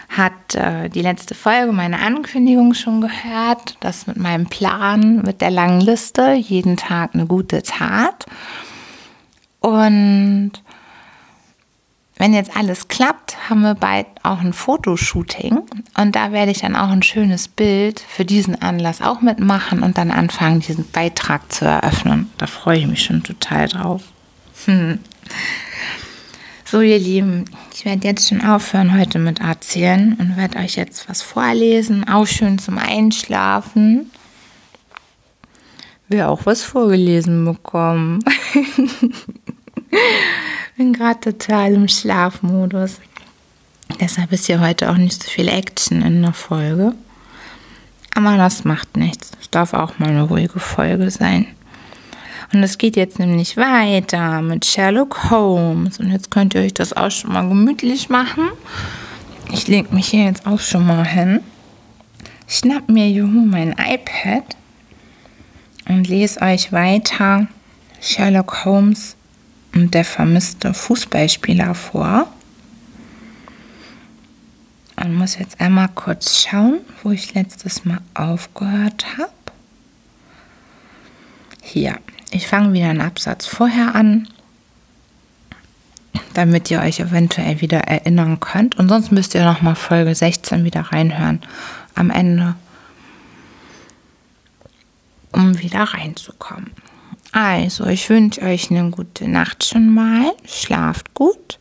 hat 0.09 0.55
äh, 0.55 0.89
die 0.89 1.01
letzte 1.01 1.33
Folge 1.33 1.71
meine 1.71 1.99
Ankündigung 1.99 2.73
schon 2.73 2.99
gehört, 2.99 3.77
das 3.79 4.05
mit 4.05 4.17
meinem 4.17 4.47
Plan, 4.47 5.21
mit 5.23 5.39
der 5.39 5.51
langen 5.51 5.79
Liste, 5.79 6.33
jeden 6.33 6.75
Tag 6.75 7.11
eine 7.13 7.25
gute 7.25 7.63
Tat. 7.63 8.25
Und 9.61 10.51
wenn 12.21 12.35
jetzt 12.35 12.55
alles 12.55 12.87
klappt, 12.87 13.49
haben 13.49 13.61
wir 13.61 13.73
bald 13.73 14.05
auch 14.21 14.41
ein 14.41 14.53
Fotoshooting 14.53 15.57
und 15.97 16.15
da 16.15 16.31
werde 16.31 16.51
ich 16.51 16.59
dann 16.59 16.75
auch 16.75 16.89
ein 16.89 17.01
schönes 17.01 17.47
Bild 17.47 17.99
für 17.99 18.25
diesen 18.25 18.61
Anlass 18.61 19.01
auch 19.01 19.21
mitmachen 19.21 19.81
und 19.81 19.97
dann 19.97 20.11
anfangen, 20.11 20.59
diesen 20.59 20.87
Beitrag 20.91 21.51
zu 21.51 21.65
eröffnen. 21.65 22.29
Da 22.37 22.45
freue 22.45 22.77
ich 22.77 22.85
mich 22.85 23.03
schon 23.03 23.23
total 23.23 23.69
drauf. 23.69 24.03
Hm. 24.65 24.99
So, 26.63 26.81
ihr 26.81 26.99
Lieben, 26.99 27.45
ich 27.73 27.85
werde 27.85 28.07
jetzt 28.07 28.29
schon 28.29 28.43
aufhören 28.43 28.95
heute 28.95 29.17
mit 29.17 29.39
erzählen 29.39 30.15
und 30.19 30.37
werde 30.37 30.59
euch 30.59 30.75
jetzt 30.75 31.09
was 31.09 31.23
vorlesen, 31.23 32.07
auch 32.07 32.27
schön 32.27 32.59
zum 32.59 32.77
Einschlafen. 32.77 34.11
Wir 36.07 36.29
auch 36.29 36.45
was 36.45 36.61
vorgelesen 36.61 37.45
bekommen. 37.45 38.23
bin 40.81 40.93
gerade 40.93 41.19
total 41.19 41.73
im 41.73 41.87
Schlafmodus. 41.87 42.99
Deshalb 43.99 44.31
ist 44.31 44.47
hier 44.47 44.61
heute 44.61 44.89
auch 44.89 44.97
nicht 44.97 45.21
so 45.21 45.29
viel 45.29 45.47
Action 45.47 46.01
in 46.01 46.23
der 46.23 46.33
Folge. 46.33 46.93
Aber 48.15 48.35
das 48.35 48.63
macht 48.63 48.97
nichts. 48.97 49.29
Es 49.39 49.51
darf 49.51 49.75
auch 49.75 49.99
mal 49.99 50.09
eine 50.09 50.23
ruhige 50.23 50.59
Folge 50.59 51.11
sein. 51.11 51.45
Und 52.51 52.63
es 52.63 52.79
geht 52.79 52.95
jetzt 52.95 53.19
nämlich 53.19 53.57
weiter 53.57 54.41
mit 54.41 54.65
Sherlock 54.65 55.29
Holmes. 55.29 55.99
Und 55.99 56.09
jetzt 56.09 56.31
könnt 56.31 56.55
ihr 56.55 56.61
euch 56.61 56.73
das 56.73 56.93
auch 56.93 57.11
schon 57.11 57.31
mal 57.31 57.47
gemütlich 57.47 58.09
machen. 58.09 58.49
Ich 59.51 59.67
lege 59.67 59.93
mich 59.93 60.07
hier 60.07 60.25
jetzt 60.25 60.47
auch 60.47 60.59
schon 60.59 60.87
mal 60.87 61.05
hin. 61.05 61.41
Schnapp 62.47 62.89
mir 62.89 63.07
juhu 63.07 63.45
mein 63.45 63.73
iPad 63.73 64.55
und 65.87 66.07
lese 66.07 66.41
euch 66.41 66.73
weiter 66.73 67.45
Sherlock 68.01 68.65
Holmes 68.65 69.15
und 69.73 69.93
der 69.93 70.05
vermisste 70.05 70.73
Fußballspieler 70.73 71.75
vor. 71.75 72.27
Und 74.97 75.15
muss 75.15 75.37
jetzt 75.37 75.59
einmal 75.59 75.89
kurz 75.89 76.43
schauen, 76.43 76.81
wo 77.01 77.11
ich 77.11 77.33
letztes 77.33 77.85
Mal 77.85 77.99
aufgehört 78.13 79.05
habe. 79.17 79.31
Hier, 81.61 81.97
ich 82.29 82.47
fange 82.47 82.73
wieder 82.73 82.89
einen 82.89 83.01
Absatz 83.01 83.47
vorher 83.47 83.95
an, 83.95 84.27
damit 86.33 86.69
ihr 86.69 86.81
euch 86.81 86.99
eventuell 86.99 87.61
wieder 87.61 87.79
erinnern 87.79 88.39
könnt. 88.39 88.77
Und 88.77 88.89
sonst 88.89 89.11
müsst 89.11 89.33
ihr 89.33 89.43
nochmal 89.43 89.75
Folge 89.75 90.13
16 90.13 90.63
wieder 90.63 90.81
reinhören 90.81 91.41
am 91.95 92.09
Ende, 92.09 92.55
um 95.31 95.57
wieder 95.59 95.83
reinzukommen. 95.83 96.71
Also, 97.31 97.85
ich 97.85 98.09
wünsche 98.09 98.41
euch 98.41 98.71
eine 98.71 98.89
gute 98.89 99.27
Nacht 99.27 99.63
schon 99.63 99.93
mal. 99.93 100.33
Schlaft 100.45 101.13
gut, 101.13 101.59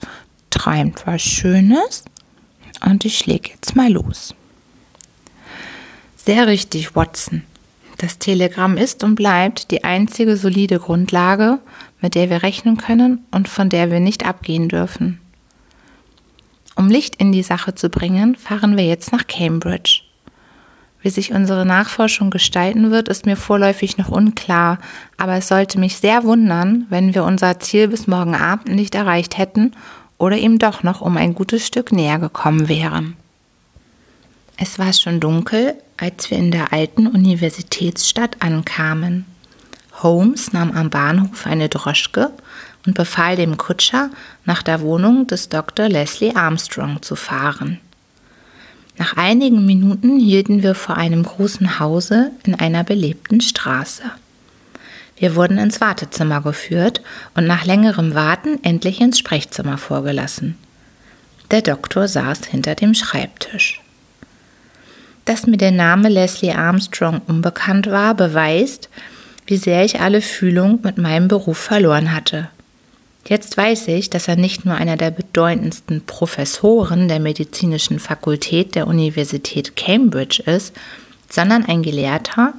träumt 0.51 1.07
was 1.07 1.23
Schönes 1.23 2.05
und 2.85 3.05
ich 3.05 3.27
lege 3.27 3.51
jetzt 3.51 3.77
mal 3.77 3.93
los. 3.93 4.35
Sehr 6.17 6.47
richtig, 6.47 6.97
Watson. 6.97 7.43
Das 7.99 8.19
Telegramm 8.19 8.77
ist 8.77 9.05
und 9.05 9.15
bleibt 9.15 9.71
die 9.71 9.85
einzige 9.85 10.37
solide 10.37 10.79
Grundlage, 10.79 11.59
mit 12.01 12.15
der 12.15 12.31
wir 12.31 12.43
rechnen 12.43 12.77
können 12.77 13.25
und 13.31 13.47
von 13.49 13.69
der 13.69 13.91
wir 13.91 14.01
nicht 14.01 14.27
abgehen 14.27 14.69
dürfen. 14.69 15.21
Um 16.75 16.89
Licht 16.89 17.17
in 17.17 17.31
die 17.31 17.43
Sache 17.43 17.75
zu 17.75 17.91
bringen, 17.91 18.37
fahren 18.37 18.77
wir 18.77 18.85
jetzt 18.87 19.13
nach 19.13 19.27
Cambridge. 19.27 20.03
Wie 21.03 21.11
sich 21.11 21.33
unsere 21.33 21.65
Nachforschung 21.65 22.31
gestalten 22.31 22.91
wird, 22.91 23.09
ist 23.09 23.25
mir 23.25 23.37
vorläufig 23.37 23.97
noch 23.97 24.11
unklar, 24.11 24.79
aber 25.17 25.35
es 25.35 25.49
sollte 25.49 25.79
mich 25.79 25.97
sehr 25.97 26.25
wundern, 26.25 26.87
wenn 26.91 27.15
wir 27.15 27.25
unser 27.25 27.59
Ziel 27.59 27.89
bis 27.89 28.07
morgen 28.07 28.35
Abend 28.35 28.69
nicht 28.69 28.95
erreicht 28.95 29.39
hätten 29.39 29.73
oder 30.19 30.37
ihm 30.37 30.59
doch 30.59 30.83
noch 30.83 31.01
um 31.01 31.17
ein 31.17 31.35
gutes 31.35 31.67
Stück 31.67 31.93
näher 31.93 32.19
gekommen 32.19 32.69
wären. 32.69 33.17
Es 34.59 34.79
war 34.79 34.93
schon 34.93 35.21
dunkel, 35.21 35.75
als 35.97 36.31
wir 36.31 36.37
in 36.37 36.51
der 36.51 36.75
alten 36.75 37.07
Universitätsstadt 37.07 38.37
ankamen. 38.41 39.25
Holmes 40.03 40.53
nahm 40.53 40.73
am 40.73 40.91
Bahnhof 40.91 41.47
eine 41.47 41.71
Droschke 41.71 42.31
und 42.87 42.95
befahl 42.95 43.37
dem 43.37 43.57
Kutscher, 43.57 44.11
nach 44.45 44.63
der 44.63 44.83
Wohnung 44.83 45.27
des 45.27 45.49
Dr. 45.49 45.89
Leslie 45.89 46.35
Armstrong 46.35 47.01
zu 47.01 47.17
fahren. 47.17 47.81
Nach 49.01 49.17
einigen 49.17 49.65
Minuten 49.65 50.21
hielten 50.21 50.63
wir 50.63 50.75
vor 50.75 50.99
einem 50.99 51.23
großen 51.23 51.81
Hause 51.81 52.33
in 52.45 52.55
einer 52.55 52.85
belebten 52.85 53.41
Straße. 53.41 54.03
Wir 55.17 55.37
wurden 55.37 55.57
ins 55.57 55.81
Wartezimmer 55.81 56.43
geführt 56.43 57.01
und 57.35 57.47
nach 57.47 57.65
längerem 57.65 58.15
Warten 58.15 58.63
endlich 58.63 59.01
ins 59.01 59.19
Sprechzimmer 59.19 59.79
vorgelassen. 59.79 60.59
Der 61.51 61.63
Doktor 61.63 62.09
saß 62.09 62.45
hinter 62.45 62.75
dem 62.75 62.93
Schreibtisch. 62.93 63.81
Dass 65.25 65.47
mir 65.47 65.57
der 65.57 65.73
Name 65.73 66.11
Leslie 66.11 66.53
Armstrong 66.53 67.23
unbekannt 67.27 67.87
war, 67.87 68.13
beweist, 68.13 68.91
wie 69.47 69.57
sehr 69.57 69.83
ich 69.83 70.03
alle 70.03 70.21
Fühlung 70.21 70.81
mit 70.83 70.99
meinem 70.99 71.29
Beruf 71.29 71.57
verloren 71.57 72.15
hatte. 72.15 72.51
Jetzt 73.27 73.57
weiß 73.57 73.89
ich, 73.89 74.11
dass 74.11 74.29
er 74.29 74.37
nicht 74.37 74.65
nur 74.65 74.75
einer 74.75 74.97
der 74.97 75.11
bedeutendsten 75.11 76.01
Professoren 76.05 77.09
der 77.09 77.21
medizinischen 77.21 77.99
Fakultät 77.99 78.75
der 78.75 78.87
Universität 78.87 79.77
Cambridge 79.77 80.43
ist, 80.45 80.75
sondern 81.29 81.65
ein 81.65 81.83
Gelehrter, 81.83 82.55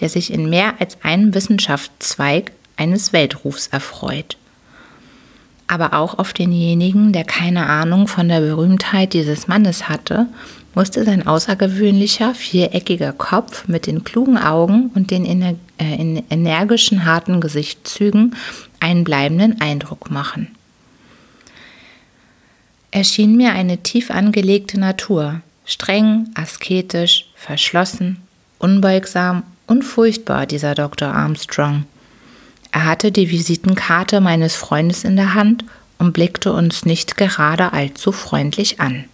der 0.00 0.08
sich 0.08 0.32
in 0.32 0.48
mehr 0.48 0.74
als 0.78 0.98
einem 1.02 1.34
Wissenschaftszweig 1.34 2.52
eines 2.76 3.12
Weltrufs 3.12 3.68
erfreut. 3.68 4.36
Aber 5.66 5.94
auch 5.94 6.18
auf 6.18 6.32
denjenigen, 6.32 7.12
der 7.12 7.24
keine 7.24 7.66
Ahnung 7.66 8.06
von 8.06 8.28
der 8.28 8.40
Berühmtheit 8.40 9.14
dieses 9.14 9.48
Mannes 9.48 9.88
hatte, 9.88 10.26
musste 10.74 11.04
sein 11.04 11.26
außergewöhnlicher, 11.26 12.34
viereckiger 12.34 13.12
Kopf 13.12 13.66
mit 13.68 13.86
den 13.86 14.04
klugen 14.04 14.36
Augen 14.36 14.90
und 14.94 15.10
den 15.10 15.24
ener 15.24 15.54
äh, 15.78 16.22
energischen, 16.30 17.04
harten 17.04 17.40
Gesichtszügen 17.40 18.36
einen 18.80 19.04
bleibenden 19.04 19.60
Eindruck 19.60 20.10
machen. 20.10 20.54
Er 22.90 23.04
schien 23.04 23.36
mir 23.36 23.52
eine 23.52 23.78
tief 23.78 24.10
angelegte 24.10 24.78
Natur, 24.78 25.40
streng, 25.64 26.28
asketisch, 26.34 27.26
verschlossen, 27.34 28.22
unbeugsam 28.58 29.42
und 29.66 29.82
furchtbar, 29.82 30.46
dieser 30.46 30.74
Dr. 30.74 31.08
Armstrong. 31.08 31.86
Er 32.70 32.84
hatte 32.84 33.10
die 33.10 33.30
Visitenkarte 33.30 34.20
meines 34.20 34.56
Freundes 34.56 35.04
in 35.04 35.16
der 35.16 35.34
Hand 35.34 35.64
und 35.98 36.12
blickte 36.12 36.52
uns 36.52 36.84
nicht 36.84 37.16
gerade 37.16 37.72
allzu 37.72 38.12
freundlich 38.12 38.80
an. 38.80 39.04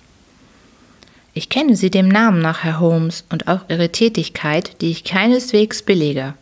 Ich 1.33 1.49
kenne 1.49 1.77
Sie 1.77 1.91
dem 1.91 2.09
Namen 2.09 2.43
nach, 2.43 2.65
Herr 2.65 2.81
Holmes, 2.81 3.25
und 3.31 3.49
auch 3.49 3.61
Ihre 3.69 3.91
Tätigkeit, 3.91 4.81
die 4.81 4.91
ich 4.91 5.05
keineswegs 5.05 5.83
belege. 5.83 6.35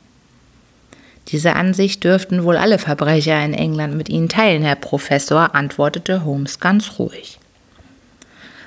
Diese 1.29 1.57
Ansicht 1.57 2.05
dürften 2.05 2.45
wohl 2.45 2.57
alle 2.57 2.79
Verbrecher 2.79 3.45
in 3.45 3.53
England 3.53 3.95
mit 3.97 4.09
Ihnen 4.09 4.31
teilen, 4.31 4.63
Herr 4.63 4.77
Professor, 4.77 5.55
antwortete 5.55 6.25
Holmes 6.25 6.59
ganz 6.59 6.99
ruhig. 6.99 7.39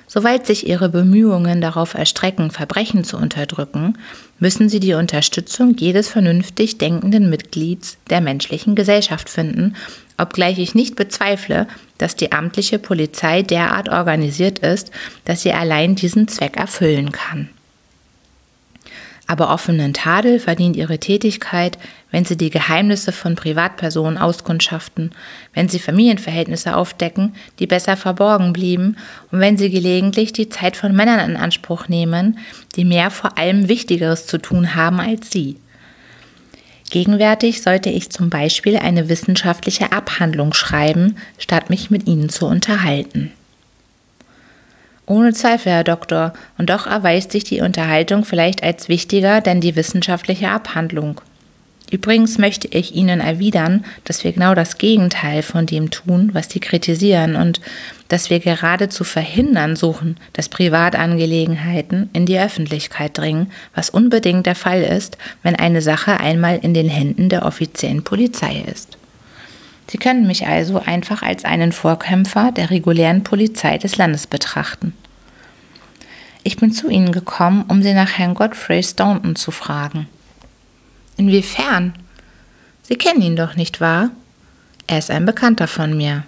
Soweit 0.05 0.45
sich 0.45 0.67
Ihre 0.67 0.89
Bemühungen 0.89 1.61
darauf 1.61 1.93
erstrecken, 1.93 2.51
Verbrechen 2.51 3.03
zu 3.03 3.17
unterdrücken, 3.17 3.97
müssen 4.39 4.67
Sie 4.67 4.81
die 4.81 4.93
Unterstützung 4.93 5.75
jedes 5.77 6.09
vernünftig 6.09 6.77
denkenden 6.77 7.29
Mitglieds 7.29 7.97
der 8.09 8.21
menschlichen 8.21 8.75
Gesellschaft 8.75 9.29
finden, 9.29 9.75
obgleich 10.17 10.59
ich 10.59 10.75
nicht 10.75 10.95
bezweifle, 10.95 11.65
dass 11.97 12.15
die 12.15 12.31
amtliche 12.31 12.77
Polizei 12.77 13.41
derart 13.41 13.89
organisiert 13.89 14.59
ist, 14.59 14.91
dass 15.25 15.41
sie 15.41 15.53
allein 15.53 15.95
diesen 15.95 16.27
Zweck 16.27 16.57
erfüllen 16.57 17.11
kann 17.11 17.49
aber 19.31 19.49
offenen 19.49 19.93
Tadel 19.93 20.39
verdient 20.39 20.75
ihre 20.75 20.99
Tätigkeit, 20.99 21.77
wenn 22.11 22.25
sie 22.25 22.35
die 22.35 22.49
Geheimnisse 22.49 23.13
von 23.13 23.35
Privatpersonen 23.35 24.17
auskundschaften, 24.17 25.11
wenn 25.53 25.69
sie 25.69 25.79
Familienverhältnisse 25.79 26.75
aufdecken, 26.75 27.33
die 27.57 27.65
besser 27.65 27.95
verborgen 27.95 28.51
blieben, 28.51 28.97
und 29.31 29.39
wenn 29.39 29.57
sie 29.57 29.69
gelegentlich 29.69 30.33
die 30.33 30.49
Zeit 30.49 30.75
von 30.75 30.93
Männern 30.93 31.29
in 31.29 31.37
Anspruch 31.37 31.87
nehmen, 31.87 32.39
die 32.75 32.83
mehr 32.83 33.09
vor 33.09 33.37
allem 33.37 33.69
Wichtigeres 33.69 34.27
zu 34.27 34.37
tun 34.37 34.75
haben 34.75 34.99
als 34.99 35.31
sie. 35.31 35.55
Gegenwärtig 36.89 37.61
sollte 37.61 37.89
ich 37.89 38.09
zum 38.09 38.29
Beispiel 38.29 38.75
eine 38.75 39.07
wissenschaftliche 39.07 39.93
Abhandlung 39.93 40.51
schreiben, 40.51 41.15
statt 41.37 41.69
mich 41.69 41.89
mit 41.89 42.05
ihnen 42.05 42.27
zu 42.27 42.47
unterhalten. 42.47 43.31
Ohne 45.11 45.33
Zweifel, 45.33 45.73
Herr 45.73 45.83
Doktor, 45.83 46.31
und 46.57 46.69
doch 46.69 46.87
erweist 46.87 47.33
sich 47.33 47.43
die 47.43 47.59
Unterhaltung 47.59 48.23
vielleicht 48.23 48.63
als 48.63 48.87
wichtiger 48.87 49.41
denn 49.41 49.59
die 49.59 49.75
wissenschaftliche 49.75 50.49
Abhandlung. 50.49 51.19
Übrigens 51.91 52.37
möchte 52.37 52.69
ich 52.69 52.95
Ihnen 52.95 53.19
erwidern, 53.19 53.83
dass 54.05 54.23
wir 54.23 54.31
genau 54.31 54.55
das 54.55 54.77
Gegenteil 54.77 55.41
von 55.41 55.65
dem 55.65 55.91
tun, 55.91 56.29
was 56.31 56.49
Sie 56.49 56.61
kritisieren 56.61 57.35
und 57.35 57.59
dass 58.07 58.29
wir 58.29 58.39
geradezu 58.39 59.03
verhindern 59.03 59.75
suchen, 59.75 60.15
dass 60.31 60.47
Privatangelegenheiten 60.47 62.09
in 62.13 62.25
die 62.25 62.39
Öffentlichkeit 62.39 63.17
dringen, 63.17 63.51
was 63.75 63.89
unbedingt 63.89 64.45
der 64.45 64.55
Fall 64.55 64.81
ist, 64.81 65.17
wenn 65.43 65.57
eine 65.57 65.81
Sache 65.81 66.21
einmal 66.21 66.57
in 66.59 66.73
den 66.73 66.87
Händen 66.87 67.27
der 67.27 67.45
offiziellen 67.45 68.05
Polizei 68.05 68.63
ist. 68.71 68.97
Sie 69.89 69.97
können 69.97 70.25
mich 70.25 70.47
also 70.47 70.81
einfach 70.85 71.21
als 71.21 71.43
einen 71.43 71.73
Vorkämpfer 71.73 72.53
der 72.53 72.69
regulären 72.69 73.25
Polizei 73.25 73.77
des 73.77 73.97
Landes 73.97 74.25
betrachten. 74.25 74.93
Ich 76.43 76.57
bin 76.57 76.71
zu 76.71 76.89
Ihnen 76.89 77.11
gekommen, 77.11 77.65
um 77.67 77.83
Sie 77.83 77.93
nach 77.93 78.17
Herrn 78.17 78.33
Godfrey 78.33 78.81
Staunton 78.81 79.35
zu 79.35 79.51
fragen. 79.51 80.07
Inwiefern? 81.17 81.93
Sie 82.81 82.95
kennen 82.95 83.21
ihn 83.21 83.35
doch 83.35 83.55
nicht 83.55 83.79
wahr? 83.79 84.09
Er 84.87 84.97
ist 84.97 85.11
ein 85.11 85.25
Bekannter 85.25 85.67
von 85.67 85.95
mir. 85.95 86.23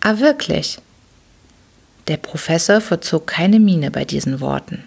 Ah, 0.00 0.18
wirklich? 0.18 0.78
Der 2.08 2.16
Professor 2.16 2.80
verzog 2.80 3.26
keine 3.26 3.60
Miene 3.60 3.90
bei 3.90 4.04
diesen 4.04 4.40
Worten. 4.40 4.84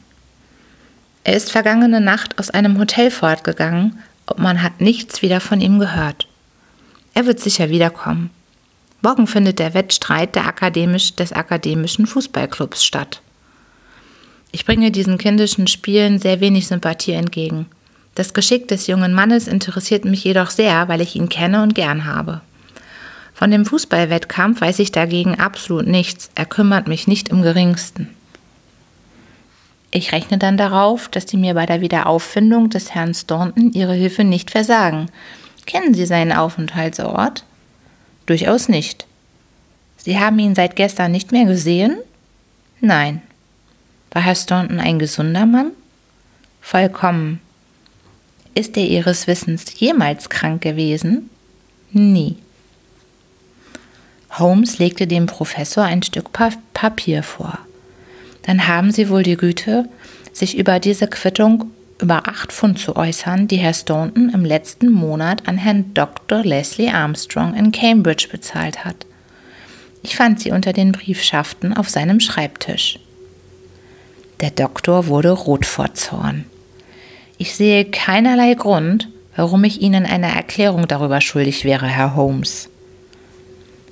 Er 1.24 1.36
ist 1.36 1.52
vergangene 1.52 2.02
Nacht 2.02 2.40
aus 2.40 2.50
einem 2.50 2.78
Hotel 2.78 3.12
fortgegangen, 3.12 4.00
und 4.26 4.40
man 4.40 4.62
hat 4.64 4.82
nichts 4.82 5.22
wieder 5.22 5.40
von 5.40 5.62
ihm 5.62 5.80
gehört. 5.80 6.28
Er 7.14 7.26
wird 7.26 7.40
sicher 7.40 7.70
wiederkommen. 7.70 8.30
Morgen 9.02 9.28
findet 9.28 9.60
der 9.60 9.74
Wettstreit 9.74 10.36
der 10.36 10.46
Akademisch, 10.46 11.16
des 11.16 11.34
akademischen 11.34 12.06
Fußballclubs 12.06 12.84
statt. 12.84 13.22
Ich 14.52 14.66
bringe 14.66 14.92
diesen 14.92 15.18
kindischen 15.18 15.68
Spielen 15.68 16.20
sehr 16.20 16.42
wenig 16.42 16.68
Sympathie 16.68 17.14
entgegen. 17.14 17.68
Das 18.16 18.34
Geschick 18.34 18.68
des 18.68 18.88
jungen 18.88 19.14
Mannes 19.14 19.48
interessiert 19.48 20.04
mich 20.04 20.24
jedoch 20.24 20.50
sehr, 20.50 20.88
weil 20.90 21.02
ich 21.02 21.16
ihn 21.16 21.30
kenne 21.30 21.64
und 21.64 21.76
gern 21.76 22.06
habe. 22.06 22.42
Von 23.34 23.50
dem 23.50 23.66
Fußballwettkampf 23.66 24.62
weiß 24.62 24.80
ich 24.80 24.92
dagegen 24.92 25.40
absolut 25.40 25.88
nichts. 25.88 26.30
Er 26.36 26.46
kümmert 26.46 26.88
mich 26.88 27.08
nicht 27.08 27.30
im 27.30 27.42
geringsten. 27.42 28.10
Ich 29.90 30.12
rechne 30.12 30.38
dann 30.38 30.58
darauf, 30.58 31.10
dass 31.10 31.26
die 31.26 31.38
mir 31.38 31.54
bei 31.54 31.66
der 31.66 31.82
Wiederauffindung 31.82 32.70
des 32.70 32.94
Herrn 32.94 33.14
Staunton 33.14 33.72
ihre 33.74 33.94
Hilfe 33.94 34.24
nicht 34.24 34.52
versagen. 34.52 35.10
Kennen 35.66 35.94
Sie 35.94 36.06
seinen 36.06 36.32
Aufenthaltsort? 36.32 37.44
Durchaus 38.26 38.70
nicht. 38.70 39.06
Sie 39.98 40.20
haben 40.20 40.40
ihn 40.40 40.56
seit 40.56 40.76
gestern 40.76 41.12
nicht 41.12 41.32
mehr 41.32 41.46
gesehen? 41.46 41.98
Nein. 42.80 43.22
War 44.12 44.22
Herr 44.22 44.36
Staunton 44.36 44.80
ein 44.80 45.00
gesunder 45.00 45.46
Mann? 45.46 45.72
Vollkommen. 46.62 47.40
Ist 48.54 48.76
er 48.78 48.86
Ihres 48.86 49.28
Wissens 49.28 49.80
jemals 49.80 50.30
krank 50.30 50.62
gewesen? 50.62 51.30
Nie. 51.92 52.36
Holmes 54.38 54.80
legte 54.80 55.08
dem 55.08 55.26
Professor 55.26 55.84
ein 55.84 56.04
Stück 56.04 56.32
pa 56.32 56.52
Papier 56.74 57.24
vor. 57.24 57.60
Dann 58.44 58.68
haben 58.68 58.92
Sie 58.92 59.10
wohl 59.10 59.24
die 59.24 59.38
Güte, 59.38 59.88
sich 60.34 60.58
über 60.58 60.80
diese 60.80 61.08
Quittung 61.08 61.72
über 62.02 62.28
acht 62.28 62.52
Pfund 62.52 62.80
zu 62.80 62.96
äußern, 62.96 63.48
die 63.48 63.58
Herr 63.58 63.74
Staunton 63.74 64.30
im 64.30 64.44
letzten 64.44 64.90
Monat 64.90 65.48
an 65.48 65.58
Herrn 65.58 65.94
Dr. 65.94 66.44
Leslie 66.44 66.90
Armstrong 66.90 67.54
in 67.54 67.72
Cambridge 67.72 68.28
bezahlt 68.32 68.84
hat. 68.84 69.06
Ich 70.02 70.16
fand 70.16 70.40
sie 70.40 70.52
unter 70.52 70.74
den 70.74 70.94
Briefschaften 70.94 71.78
auf 71.78 71.90
seinem 71.90 72.20
Schreibtisch. 72.20 73.00
Der 74.42 74.50
Doktor 74.50 75.06
wurde 75.06 75.30
rot 75.30 75.68
vor 75.68 75.94
Zorn. 75.94 76.46
Ich 77.38 77.56
sehe 77.56 77.86
keinerlei 77.86 78.56
Grund, 78.56 79.08
warum 79.36 79.64
ich 79.64 79.82
Ihnen 79.82 80.06
eine 80.06 80.34
Erklärung 80.34 80.88
darüber 80.88 81.22
schuldig 81.22 81.64
wäre, 81.64 81.86
Herr 81.88 82.16
Holmes. 82.16 82.68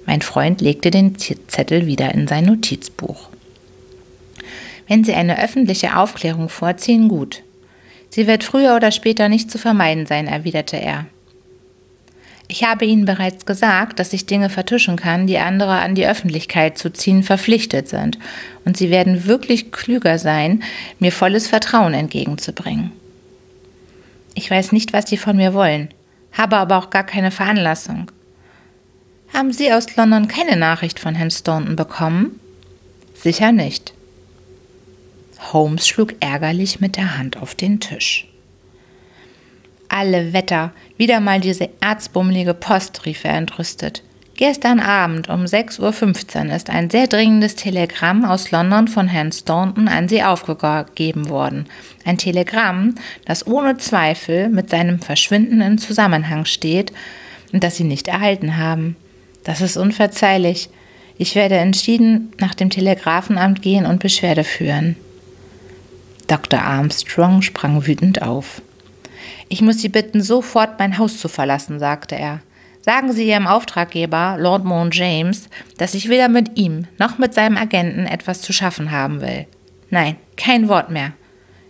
Mein 0.07 0.23
Freund 0.23 0.59
legte 0.59 0.89
den 0.89 1.17
Zettel 1.19 1.85
wieder 1.85 2.15
in 2.15 2.27
sein 2.27 2.45
Notizbuch. 2.45 3.29
Wenn 4.88 5.03
Sie 5.03 5.13
eine 5.13 5.41
öffentliche 5.41 5.95
Aufklärung 5.97 6.49
vorziehen, 6.49 7.09
gut. 7.09 7.43
Sie 8.09 8.25
wird 8.25 8.43
früher 8.43 8.75
oder 8.75 8.91
später 8.91 9.29
nicht 9.29 9.51
zu 9.51 9.59
vermeiden 9.59 10.07
sein, 10.07 10.25
erwiderte 10.25 10.77
er. 10.77 11.05
Ich 12.51 12.63
habe 12.63 12.83
Ihnen 12.83 13.05
bereits 13.05 13.45
gesagt, 13.45 13.99
dass 13.99 14.12
ich 14.12 14.25
Dinge 14.25 14.49
vertuschen 14.49 14.95
kann, 14.95 15.27
die 15.27 15.38
andere 15.38 15.79
an 15.79 15.93
die 15.93 16.07
Öffentlichkeit 16.07 16.79
zu 16.79 16.91
ziehen 16.91 17.21
verpflichtet 17.21 17.88
sind, 17.88 18.17
und 18.65 18.75
Sie 18.75 18.89
werden 18.89 19.25
wirklich 19.25 19.71
klüger 19.71 20.17
sein, 20.17 20.63
mir 20.97 21.12
volles 21.12 21.47
Vertrauen 21.47 21.93
entgegenzubringen. 21.93 22.91
Ich 24.33 24.49
weiß 24.49 24.71
nicht, 24.71 24.93
was 24.93 25.07
Sie 25.07 25.17
von 25.17 25.38
mir 25.38 25.53
wollen, 25.53 25.89
habe 26.31 26.57
aber 26.57 26.77
auch 26.77 26.89
gar 26.89 27.03
keine 27.03 27.29
Veranlassung. 27.29 28.12
Haben 29.31 29.53
Sie 29.53 29.71
aus 29.71 29.95
London 29.95 30.27
keine 30.27 30.55
Nachricht 30.55 30.99
von 30.99 31.13
Herrn 31.13 31.29
Staunton 31.29 31.75
bekommen? 31.75 32.39
Sicher 33.13 33.51
nicht. 33.51 33.93
Holmes 35.53 35.88
schlug 35.88 36.15
ärgerlich 36.19 36.79
mit 36.79 36.95
der 36.95 37.17
Hand 37.17 37.38
auf 37.38 37.53
den 37.53 37.79
Tisch. 37.79 38.28
Alle 39.89 40.34
Wetter, 40.34 40.71
wieder 40.97 41.19
mal 41.19 41.41
diese 41.41 41.69
erzbummelige 41.82 42.54
Post, 42.54 43.06
rief 43.06 43.25
er 43.25 43.34
entrüstet. 43.34 44.04
Gestern 44.39 44.80
Abend 44.80 45.28
um 45.28 45.43
6.15 45.43 46.47
Uhr 46.47 46.56
ist 46.56 46.69
ein 46.69 46.89
sehr 46.89 47.08
dringendes 47.08 47.56
Telegramm 47.56 48.23
aus 48.23 48.52
London 48.52 48.88
von 48.88 49.10
Herrn 49.10 49.34
Staunton 49.34 49.89
an 49.89 50.08
Sie 50.08 50.23
aufgegeben 50.23 51.28
worden. 51.28 51.65
Ein 52.06 52.17
Telegramm, 52.17 52.95
das 53.25 53.45
ohne 53.47 53.75
Zweifel 53.75 54.47
mit 54.47 54.69
seinem 54.69 54.99
Verschwinden 54.99 55.60
in 55.60 55.78
Zusammenhang 55.78 56.45
steht 56.45 56.93
und 57.52 57.65
das 57.65 57.75
Sie 57.75 57.84
nicht 57.84 58.08
erhalten 58.08 58.56
haben. 58.56 58.95
Das 59.43 59.60
ist 59.60 59.75
unverzeihlich. 59.75 60.69
Ich 61.17 61.36
werde 61.36 61.58
entschieden 61.58 62.32
nach 62.39 62.56
dem 62.56 62.69
Telegrafenamt 62.69 63.62
gehen 63.62 63.86
und 63.86 63.99
Beschwerde 63.99 64.45
führen. 64.45 64.95
Dr. 66.28 66.62
Armstrong 66.62 67.41
sprang 67.41 67.86
wütend 67.86 68.21
auf. 68.21 68.62
Ich 69.47 69.62
muss 69.62 69.79
Sie 69.79 69.89
bitten, 69.89 70.21
sofort 70.21 70.79
mein 70.79 70.97
Haus 70.97 71.19
zu 71.19 71.27
verlassen, 71.27 71.79
sagte 71.79 72.15
er. 72.15 72.41
Sagen 72.82 73.12
Sie 73.12 73.27
Ihrem 73.27 73.47
Auftraggeber, 73.47 74.38
Lord 74.39 74.63
Mount 74.63 74.95
James, 74.95 75.49
dass 75.77 75.93
ich 75.93 76.10
weder 76.10 76.29
mit 76.29 76.58
ihm 76.58 76.88
noch 76.97 77.17
mit 77.17 77.34
seinem 77.34 77.58
Agenten 77.58 78.05
etwas 78.05 78.41
zu 78.41 78.53
schaffen 78.53 78.91
haben 78.91 79.21
will. 79.21 79.45
Nein, 79.89 80.15
kein 80.38 80.69
Wort 80.69 80.89
mehr. 80.89 81.13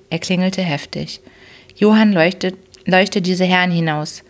Er 0.10 0.20
klingelte 0.20 0.62
heftig. 0.62 1.22
Johann 1.76 2.14
leuchtet, 2.14 2.56
leuchtet 2.86 3.26
diese 3.26 3.46
Herren 3.46 3.72
hinaus. 3.72 4.24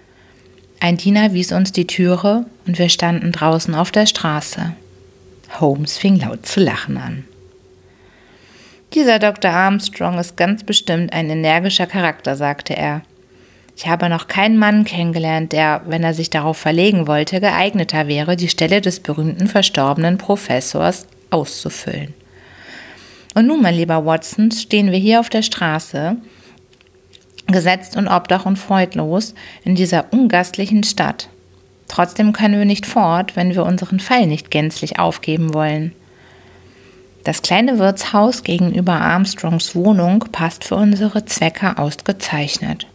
Ein 0.80 0.98
Diener 0.98 1.34
wies 1.34 1.52
uns 1.52 1.72
die 1.72 1.88
Türe 1.88 2.46
und 2.66 2.80
wir 2.80 2.90
standen 2.90 3.32
draußen 3.32 3.76
auf 3.76 3.92
der 3.92 4.06
Straße. 4.06 4.74
Holmes 5.60 5.98
fing 5.98 6.20
laut 6.20 6.46
zu 6.46 6.60
lachen 6.60 6.98
an. 6.98 7.26
Dieser 8.94 9.20
Dr. 9.20 9.52
Armstrong 9.52 10.18
ist 10.18 10.38
ganz 10.38 10.64
bestimmt 10.64 11.14
ein 11.14 11.30
energischer 11.30 11.86
Charakter, 11.86 12.36
sagte 12.36 12.76
er. 12.76 13.02
Ich 13.82 13.88
habe 13.88 14.10
noch 14.10 14.28
keinen 14.28 14.58
Mann 14.58 14.84
kennengelernt, 14.84 15.54
der, 15.54 15.84
wenn 15.86 16.04
er 16.04 16.14
sich 16.14 16.30
darauf 16.30 16.58
verlegen 16.58 17.08
wollte, 17.08 17.40
geeigneter 17.40 18.10
wäre, 18.10 18.36
die 18.36 18.50
Stelle 18.50 18.82
des 18.82 19.00
berühmten 19.00 19.48
verstorbenen 19.48 20.18
Professors 20.18 21.08
auszufüllen. 21.30 22.14
Und 23.36 23.48
nun, 23.48 23.62
mein 23.62 23.76
lieber 23.76 24.06
Watson, 24.06 24.52
stehen 24.52 24.92
wir 24.92 25.00
hier 25.00 25.22
auf 25.22 25.30
der 25.30 25.44
Straße, 25.44 26.18
gesetzt 27.48 27.96
und 27.96 28.10
obdach 28.10 28.46
und 28.46 28.58
freudlos, 28.58 29.34
in 29.64 29.76
dieser 29.76 30.12
ungastlichen 30.12 30.84
Stadt. 30.84 31.30
Trotzdem 31.88 32.34
können 32.34 32.60
wir 32.60 32.66
nicht 32.66 32.86
fort, 32.86 33.38
wenn 33.38 33.56
wir 33.56 33.64
unseren 33.64 34.02
Fall 34.02 34.28
nicht 34.28 34.52
gänzlich 34.52 35.00
aufgeben 35.00 35.54
wollen. 35.54 35.94
Das 37.24 37.42
kleine 37.42 37.80
Wirtshaus 37.80 38.44
gegenüber 38.44 39.00
Armstrongs 39.00 39.74
Wohnung 39.74 40.26
passt 40.34 40.66
für 40.66 40.76
unsere 40.76 41.24
Zwecke 41.24 41.78
ausgezeichnet. 41.78 42.86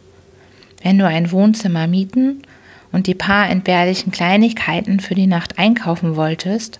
Wenn 0.84 0.98
du 0.98 1.06
ein 1.06 1.32
Wohnzimmer 1.32 1.86
mieten 1.86 2.42
und 2.92 3.06
die 3.08 3.14
paar 3.14 3.48
entbehrlichen 3.48 4.12
Kleinigkeiten 4.12 5.00
für 5.00 5.14
die 5.14 5.26
Nacht 5.26 5.58
einkaufen 5.58 6.14
wolltest, 6.14 6.78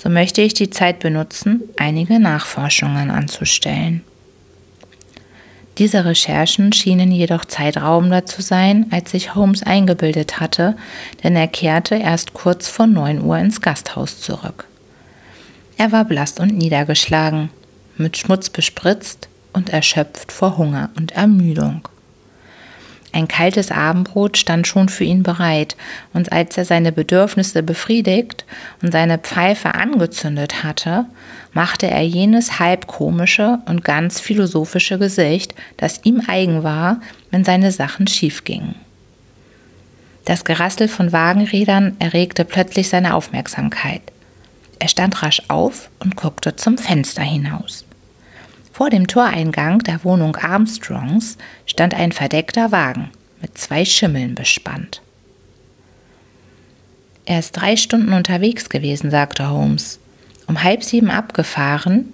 so 0.00 0.10
möchte 0.10 0.42
ich 0.42 0.52
die 0.52 0.68
Zeit 0.68 1.00
benutzen, 1.00 1.62
einige 1.78 2.20
Nachforschungen 2.20 3.10
anzustellen. 3.10 4.04
Diese 5.78 6.04
Recherchen 6.04 6.72
schienen 6.72 7.10
jedoch 7.10 7.46
zeitraubender 7.46 8.26
zu 8.26 8.42
sein, 8.42 8.86
als 8.90 9.10
sich 9.10 9.34
Holmes 9.34 9.62
eingebildet 9.62 10.38
hatte, 10.38 10.76
denn 11.24 11.34
er 11.34 11.48
kehrte 11.48 11.94
erst 11.96 12.34
kurz 12.34 12.68
vor 12.68 12.86
neun 12.86 13.22
Uhr 13.22 13.38
ins 13.38 13.62
Gasthaus 13.62 14.20
zurück. 14.20 14.66
Er 15.78 15.92
war 15.92 16.04
blass 16.04 16.38
und 16.38 16.56
niedergeschlagen, 16.56 17.50
mit 17.96 18.18
Schmutz 18.18 18.50
bespritzt 18.50 19.28
und 19.54 19.70
erschöpft 19.70 20.30
vor 20.30 20.58
Hunger 20.58 20.90
und 20.96 21.12
Ermüdung. 21.12 21.88
Ein 23.16 23.28
kaltes 23.28 23.70
Abendbrot 23.70 24.36
stand 24.36 24.66
schon 24.66 24.90
für 24.90 25.04
ihn 25.04 25.22
bereit, 25.22 25.74
und 26.12 26.32
als 26.32 26.58
er 26.58 26.66
seine 26.66 26.92
Bedürfnisse 26.92 27.62
befriedigt 27.62 28.44
und 28.82 28.92
seine 28.92 29.16
Pfeife 29.16 29.74
angezündet 29.74 30.62
hatte, 30.62 31.06
machte 31.54 31.86
er 31.86 32.02
jenes 32.02 32.58
halb 32.58 32.86
komische 32.86 33.60
und 33.64 33.84
ganz 33.84 34.20
philosophische 34.20 34.98
Gesicht, 34.98 35.54
das 35.78 36.00
ihm 36.04 36.24
eigen 36.26 36.62
war, 36.62 37.00
wenn 37.30 37.42
seine 37.42 37.72
Sachen 37.72 38.06
schief 38.06 38.44
gingen. 38.44 38.74
Das 40.26 40.44
Gerassel 40.44 40.86
von 40.86 41.10
Wagenrädern 41.10 41.96
erregte 41.98 42.44
plötzlich 42.44 42.90
seine 42.90 43.14
Aufmerksamkeit. 43.14 44.02
Er 44.78 44.88
stand 44.88 45.22
rasch 45.22 45.40
auf 45.48 45.88
und 46.00 46.16
guckte 46.16 46.56
zum 46.56 46.76
Fenster 46.76 47.22
hinaus. 47.22 47.85
Vor 48.76 48.90
dem 48.90 49.06
Toreingang 49.06 49.78
der 49.78 50.04
Wohnung 50.04 50.36
Armstrongs 50.36 51.38
stand 51.64 51.94
ein 51.94 52.12
verdeckter 52.12 52.72
Wagen 52.72 53.10
mit 53.40 53.56
zwei 53.56 53.86
Schimmeln 53.86 54.34
bespannt. 54.34 55.00
Er 57.24 57.38
ist 57.38 57.52
drei 57.52 57.78
Stunden 57.78 58.12
unterwegs 58.12 58.68
gewesen, 58.68 59.10
sagte 59.10 59.48
Holmes. 59.48 59.98
Um 60.46 60.62
halb 60.62 60.84
sieben 60.84 61.08
abgefahren, 61.10 62.12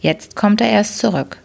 jetzt 0.00 0.36
kommt 0.36 0.60
er 0.60 0.70
erst 0.70 0.98
zurück. 0.98 1.38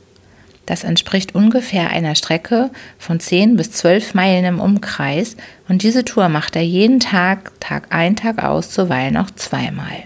Das 0.68 0.84
entspricht 0.84 1.34
ungefähr 1.34 1.90
einer 1.90 2.14
Strecke 2.14 2.70
von 3.00 3.20
zehn 3.20 3.58
bis 3.58 3.72
zwölf 3.72 4.14
Meilen 4.14 4.46
im 4.46 4.60
Umkreis 4.60 5.38
und 5.70 5.82
diese 5.82 6.06
Tour 6.06 6.30
macht 6.30 6.56
er 6.56 6.62
jeden 6.62 7.00
Tag, 7.00 7.52
Tag 7.60 7.88
ein, 7.90 8.16
Tag 8.16 8.44
aus, 8.44 8.70
zuweilen 8.70 9.18
auch 9.18 9.32
zweimal. 9.32 10.04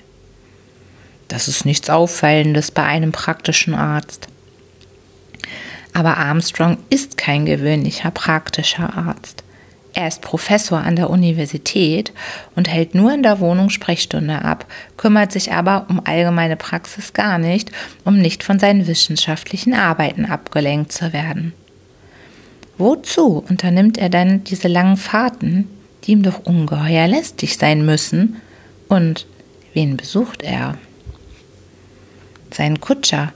Das 1.27 1.49
ist 1.49 1.65
nichts 1.65 1.89
Auffallendes 1.89 2.71
bei 2.71 2.83
einem 2.83 3.11
praktischen 3.11 3.75
Arzt. 3.75 4.29
Aber 5.95 6.17
Armstrong 6.17 6.77
ist 6.89 7.17
kein 7.17 7.45
gewöhnlicher 7.45 8.11
praktischer 8.11 8.97
Arzt. 8.97 9.45
Er 9.93 10.09
ist 10.09 10.19
Professor 10.21 10.79
an 10.79 10.97
der 10.97 11.09
Universität 11.09 12.11
und 12.53 12.67
hält 12.67 12.95
nur 12.95 13.13
in 13.13 13.23
der 13.23 13.39
Wohnung 13.39 13.69
Sprechstunde 13.69 14.43
ab, 14.43 14.65
kümmert 14.97 15.31
sich 15.31 15.53
aber 15.53 15.85
um 15.87 16.01
allgemeine 16.03 16.57
Praxis 16.57 17.13
gar 17.13 17.37
nicht, 17.37 17.71
um 18.03 18.17
nicht 18.17 18.43
von 18.43 18.59
seinen 18.59 18.87
wissenschaftlichen 18.87 19.73
Arbeiten 19.73 20.25
abgelenkt 20.25 20.91
zu 20.91 21.13
werden. 21.13 21.53
Wozu 22.77 23.41
unternimmt 23.47 23.97
er 23.97 24.09
denn 24.09 24.43
diese 24.43 24.67
langen 24.67 24.97
Fahrten, 24.97 25.69
die 26.03 26.11
ihm 26.11 26.23
doch 26.23 26.45
ungeheuer 26.45 27.07
lästig 27.07 27.57
sein 27.57 27.85
müssen? 27.85 28.41
Und 28.89 29.27
wen 29.73 29.95
besucht 29.95 30.43
er? 30.43 30.77
seinen 32.55 32.79
Kutscher. 32.79 33.33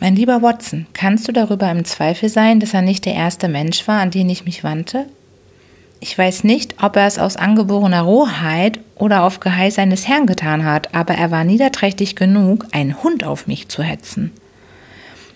Mein 0.00 0.14
lieber 0.14 0.42
Watson, 0.42 0.86
kannst 0.92 1.26
du 1.26 1.32
darüber 1.32 1.68
im 1.70 1.84
Zweifel 1.84 2.28
sein, 2.28 2.60
dass 2.60 2.72
er 2.72 2.82
nicht 2.82 3.04
der 3.04 3.14
erste 3.14 3.48
Mensch 3.48 3.88
war, 3.88 4.00
an 4.00 4.12
den 4.12 4.30
ich 4.30 4.44
mich 4.44 4.62
wandte? 4.62 5.06
Ich 6.00 6.16
weiß 6.16 6.44
nicht, 6.44 6.80
ob 6.80 6.94
er 6.94 7.08
es 7.08 7.18
aus 7.18 7.36
angeborener 7.36 8.02
Rohheit 8.02 8.78
oder 8.94 9.24
auf 9.24 9.40
Geheiß 9.40 9.74
seines 9.74 10.06
Herrn 10.06 10.26
getan 10.26 10.64
hat, 10.64 10.94
aber 10.94 11.14
er 11.14 11.32
war 11.32 11.42
niederträchtig 11.42 12.14
genug, 12.14 12.66
einen 12.70 13.02
Hund 13.02 13.24
auf 13.24 13.48
mich 13.48 13.66
zu 13.66 13.82
hetzen. 13.82 14.30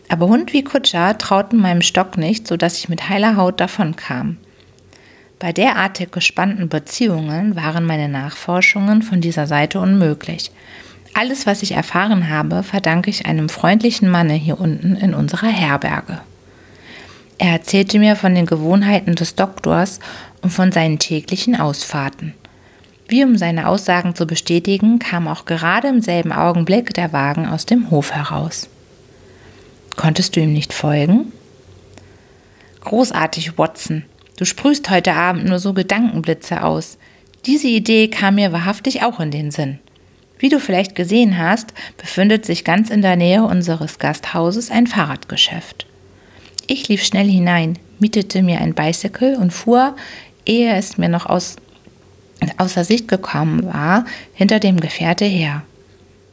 Aber 0.08 0.28
Hund 0.28 0.52
wie 0.52 0.62
Kutscher 0.62 1.18
trauten 1.18 1.58
meinem 1.58 1.82
Stock 1.82 2.16
nicht, 2.16 2.46
so 2.46 2.56
dass 2.56 2.78
ich 2.78 2.88
mit 2.88 3.08
heiler 3.08 3.34
Haut 3.34 3.60
davonkam. 3.60 4.36
Bei 5.40 5.52
derartig 5.52 6.12
gespannten 6.12 6.68
Beziehungen 6.68 7.56
waren 7.56 7.84
meine 7.84 8.08
Nachforschungen 8.08 9.02
von 9.02 9.20
dieser 9.20 9.48
Seite 9.48 9.80
unmöglich. 9.80 10.52
Alles, 11.14 11.46
was 11.46 11.62
ich 11.62 11.72
erfahren 11.72 12.28
habe, 12.28 12.62
verdanke 12.62 13.10
ich 13.10 13.26
einem 13.26 13.48
freundlichen 13.48 14.08
Manne 14.08 14.34
hier 14.34 14.58
unten 14.58 14.96
in 14.96 15.14
unserer 15.14 15.48
Herberge. 15.48 16.20
Er 17.38 17.50
erzählte 17.50 17.98
mir 17.98 18.16
von 18.16 18.34
den 18.34 18.46
Gewohnheiten 18.46 19.14
des 19.14 19.34
Doktors 19.34 20.00
und 20.42 20.50
von 20.50 20.72
seinen 20.72 20.98
täglichen 20.98 21.56
Ausfahrten. 21.58 22.34
Wie 23.08 23.24
um 23.24 23.36
seine 23.36 23.68
Aussagen 23.68 24.14
zu 24.14 24.26
bestätigen, 24.26 24.98
kam 24.98 25.28
auch 25.28 25.44
gerade 25.44 25.88
im 25.88 26.00
selben 26.00 26.32
Augenblick 26.32 26.94
der 26.94 27.12
Wagen 27.12 27.46
aus 27.46 27.66
dem 27.66 27.90
Hof 27.90 28.12
heraus. 28.12 28.68
Konntest 29.96 30.36
du 30.36 30.40
ihm 30.40 30.52
nicht 30.52 30.72
folgen? 30.72 31.32
Großartig, 32.80 33.58
Watson. 33.58 34.04
Du 34.38 34.46
sprühst 34.46 34.88
heute 34.88 35.12
Abend 35.12 35.44
nur 35.44 35.58
so 35.58 35.74
Gedankenblitze 35.74 36.64
aus. 36.64 36.96
Diese 37.44 37.68
Idee 37.68 38.08
kam 38.08 38.36
mir 38.36 38.52
wahrhaftig 38.52 39.02
auch 39.02 39.20
in 39.20 39.30
den 39.30 39.50
Sinn. 39.50 39.78
Wie 40.42 40.48
du 40.48 40.58
vielleicht 40.58 40.96
gesehen 40.96 41.38
hast, 41.38 41.72
befindet 41.98 42.44
sich 42.44 42.64
ganz 42.64 42.90
in 42.90 43.00
der 43.00 43.14
Nähe 43.14 43.44
unseres 43.44 44.00
Gasthauses 44.00 44.72
ein 44.72 44.88
Fahrradgeschäft. 44.88 45.86
Ich 46.66 46.88
lief 46.88 47.04
schnell 47.04 47.28
hinein, 47.28 47.78
mietete 48.00 48.42
mir 48.42 48.60
ein 48.60 48.74
Bicycle 48.74 49.36
und 49.36 49.52
fuhr, 49.52 49.94
ehe 50.44 50.74
es 50.74 50.98
mir 50.98 51.08
noch 51.08 51.26
aus, 51.26 51.54
außer 52.56 52.82
Sicht 52.82 53.06
gekommen 53.06 53.66
war, 53.72 54.04
hinter 54.34 54.58
dem 54.58 54.80
Gefährte 54.80 55.26
her. 55.26 55.62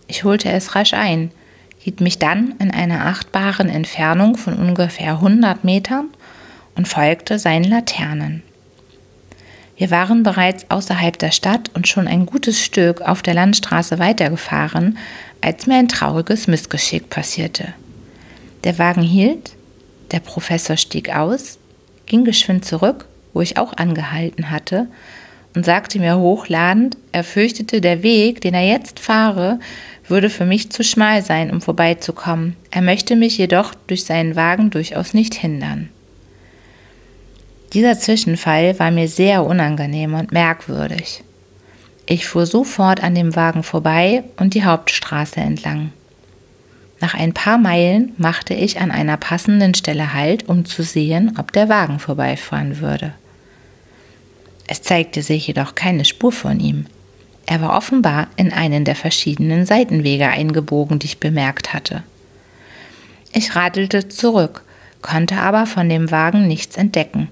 Ich 0.07 0.23
holte 0.23 0.49
es 0.49 0.73
rasch 0.73 0.95
ein, 0.95 1.29
hielt 1.77 2.01
mich 2.01 2.17
dann 2.17 2.55
in 2.57 2.71
einer 2.71 3.05
achtbaren 3.05 3.69
Entfernung 3.69 4.37
von 4.37 4.55
ungefähr 4.55 5.11
100 5.11 5.63
Metern 5.63 6.09
und 6.75 6.87
folgte 6.87 7.37
seinen 7.37 7.65
Laternen. 7.65 8.41
Wir 9.79 9.91
waren 9.91 10.23
bereits 10.23 10.69
außerhalb 10.69 11.17
der 11.17 11.31
Stadt 11.31 11.71
und 11.73 11.87
schon 11.87 12.05
ein 12.05 12.25
gutes 12.25 12.61
Stück 12.61 12.99
auf 12.99 13.21
der 13.21 13.33
Landstraße 13.33 13.97
weitergefahren, 13.97 14.97
als 15.39 15.67
mir 15.67 15.75
ein 15.75 15.87
trauriges 15.87 16.47
Missgeschick 16.47 17.09
passierte. 17.09 17.73
Der 18.65 18.77
Wagen 18.77 19.01
hielt, 19.01 19.53
der 20.11 20.19
Professor 20.19 20.75
stieg 20.75 21.15
aus, 21.15 21.59
ging 22.07 22.25
geschwind 22.25 22.65
zurück, 22.65 23.07
wo 23.33 23.39
ich 23.39 23.57
auch 23.57 23.71
angehalten 23.77 24.51
hatte, 24.51 24.87
und 25.55 25.65
sagte 25.65 25.97
mir 25.97 26.19
hochladend, 26.19 26.97
er 27.13 27.23
fürchtete, 27.23 27.79
der 27.79 28.03
Weg, 28.03 28.41
den 28.41 28.53
er 28.53 28.67
jetzt 28.67 28.99
fahre, 28.99 29.61
würde 30.09 30.29
für 30.29 30.45
mich 30.45 30.71
zu 30.71 30.83
schmal 30.83 31.23
sein, 31.23 31.51
um 31.51 31.61
vorbeizukommen. 31.61 32.57
Er 32.69 32.81
möchte 32.81 33.15
mich 33.15 33.37
jedoch 33.37 33.73
durch 33.87 34.03
seinen 34.03 34.35
Wagen 34.35 34.71
durchaus 34.71 35.13
nicht 35.13 35.35
hindern. 35.35 35.87
Dieser 37.73 37.99
Zwischenfall 37.99 38.79
war 38.79 38.89
mir 38.89 39.07
sehr 39.07 39.45
unangenehm 39.45 40.15
und 40.15 40.31
merkwürdig. 40.31 41.23
Ich 42.07 42.27
fuhr 42.27 42.47
sofort 42.47 43.03
an 43.03 43.13
dem 43.13 43.35
Wagen 43.35 43.61
vorbei 43.61 44.23
und 44.37 44.55
die 44.55 44.63
Hauptstraße 44.63 45.39
entlang. 45.39 45.91
Nach 46.99 47.13
ein 47.13 47.33
paar 47.33 47.59
Meilen 47.59 48.13
machte 48.17 48.55
ich 48.55 48.81
an 48.81 48.89
einer 48.89 49.17
passenden 49.17 49.75
Stelle 49.75 50.13
Halt, 50.13 50.49
um 50.49 50.65
zu 50.65 50.81
sehen, 50.81 51.35
ob 51.37 51.51
der 51.53 51.69
Wagen 51.69 51.99
vorbeifahren 51.99 52.79
würde. 52.79 53.13
Es 54.67 54.81
zeigte 54.81 55.21
sich 55.21 55.47
jedoch 55.47 55.75
keine 55.75 56.05
Spur 56.05 56.31
von 56.31 56.59
ihm. 56.59 56.87
Er 57.45 57.61
war 57.61 57.77
offenbar 57.77 58.27
in 58.35 58.51
einen 58.51 58.85
der 58.85 58.95
verschiedenen 58.95 59.65
Seitenwege 59.65 60.27
eingebogen, 60.27 60.99
die 60.99 61.07
ich 61.07 61.19
bemerkt 61.19 61.73
hatte. 61.73 62.03
Ich 63.31 63.55
radelte 63.55 64.07
zurück, 64.07 64.63
konnte 65.01 65.37
aber 65.37 65.65
von 65.65 65.87
dem 65.89 66.11
Wagen 66.11 66.47
nichts 66.47 66.75
entdecken, 66.75 67.29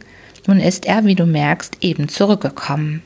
nun 0.47 0.59
ist 0.59 0.85
er, 0.85 1.05
wie 1.05 1.15
du 1.15 1.25
merkst, 1.25 1.77
eben 1.81 2.09
zurückgekommen. 2.09 3.03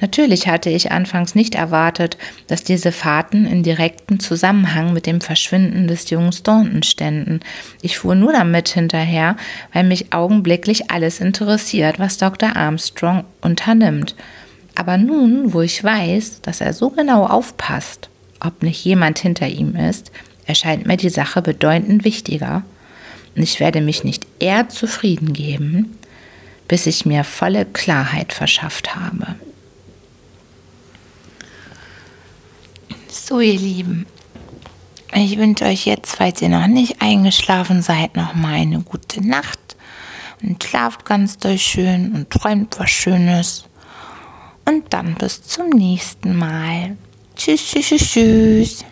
Natürlich 0.00 0.46
hatte 0.46 0.70
ich 0.70 0.92
anfangs 0.92 1.34
nicht 1.34 1.56
erwartet, 1.56 2.16
dass 2.46 2.62
diese 2.62 2.92
Fahrten 2.92 3.46
in 3.46 3.64
direktem 3.64 4.20
Zusammenhang 4.20 4.92
mit 4.92 5.06
dem 5.06 5.20
Verschwinden 5.20 5.88
des 5.88 6.08
jungen 6.10 6.32
Staunton 6.32 6.84
ständen. 6.84 7.40
Ich 7.82 7.98
fuhr 7.98 8.14
nur 8.14 8.32
damit 8.32 8.68
hinterher, 8.68 9.36
weil 9.72 9.84
mich 9.84 10.12
augenblicklich 10.12 10.90
alles 10.90 11.20
interessiert, 11.20 11.98
was 11.98 12.16
Dr. 12.16 12.54
Armstrong 12.54 13.24
unternimmt. 13.40 14.14
Aber 14.76 14.96
nun, 14.96 15.52
wo 15.52 15.62
ich 15.62 15.82
weiß, 15.82 16.42
dass 16.42 16.60
er 16.60 16.72
so 16.72 16.90
genau 16.90 17.26
aufpasst, 17.26 18.08
ob 18.38 18.62
nicht 18.62 18.84
jemand 18.84 19.18
hinter 19.18 19.48
ihm 19.48 19.74
ist, 19.74 20.12
erscheint 20.46 20.86
mir 20.86 20.96
die 20.96 21.10
Sache 21.10 21.42
bedeutend 21.42 22.04
wichtiger. 22.04 22.62
Und 23.34 23.42
ich 23.42 23.58
werde 23.58 23.80
mich 23.80 24.04
nicht 24.04 24.26
eher 24.38 24.68
zufrieden 24.68 25.32
geben, 25.32 25.97
bis 26.68 26.86
ich 26.86 27.06
mir 27.06 27.24
volle 27.24 27.64
Klarheit 27.64 28.32
verschafft 28.32 28.94
habe. 28.94 29.34
So, 33.08 33.40
ihr 33.40 33.58
Lieben, 33.58 34.06
ich 35.14 35.38
wünsche 35.38 35.64
euch 35.64 35.86
jetzt, 35.86 36.16
falls 36.16 36.42
ihr 36.42 36.50
noch 36.50 36.66
nicht 36.66 37.00
eingeschlafen 37.00 37.82
seid, 37.82 38.16
noch 38.16 38.34
mal 38.34 38.54
eine 38.54 38.80
gute 38.80 39.26
Nacht 39.26 39.58
und 40.42 40.62
schlaft 40.62 41.04
ganz 41.04 41.38
doll 41.38 41.58
schön 41.58 42.12
und 42.12 42.30
träumt 42.30 42.78
was 42.78 42.90
Schönes. 42.90 43.64
Und 44.64 44.92
dann 44.92 45.14
bis 45.14 45.42
zum 45.42 45.70
nächsten 45.70 46.36
Mal. 46.36 46.96
Tschüss, 47.34 47.64
tschüss, 47.70 47.86
tschüss. 47.86 48.84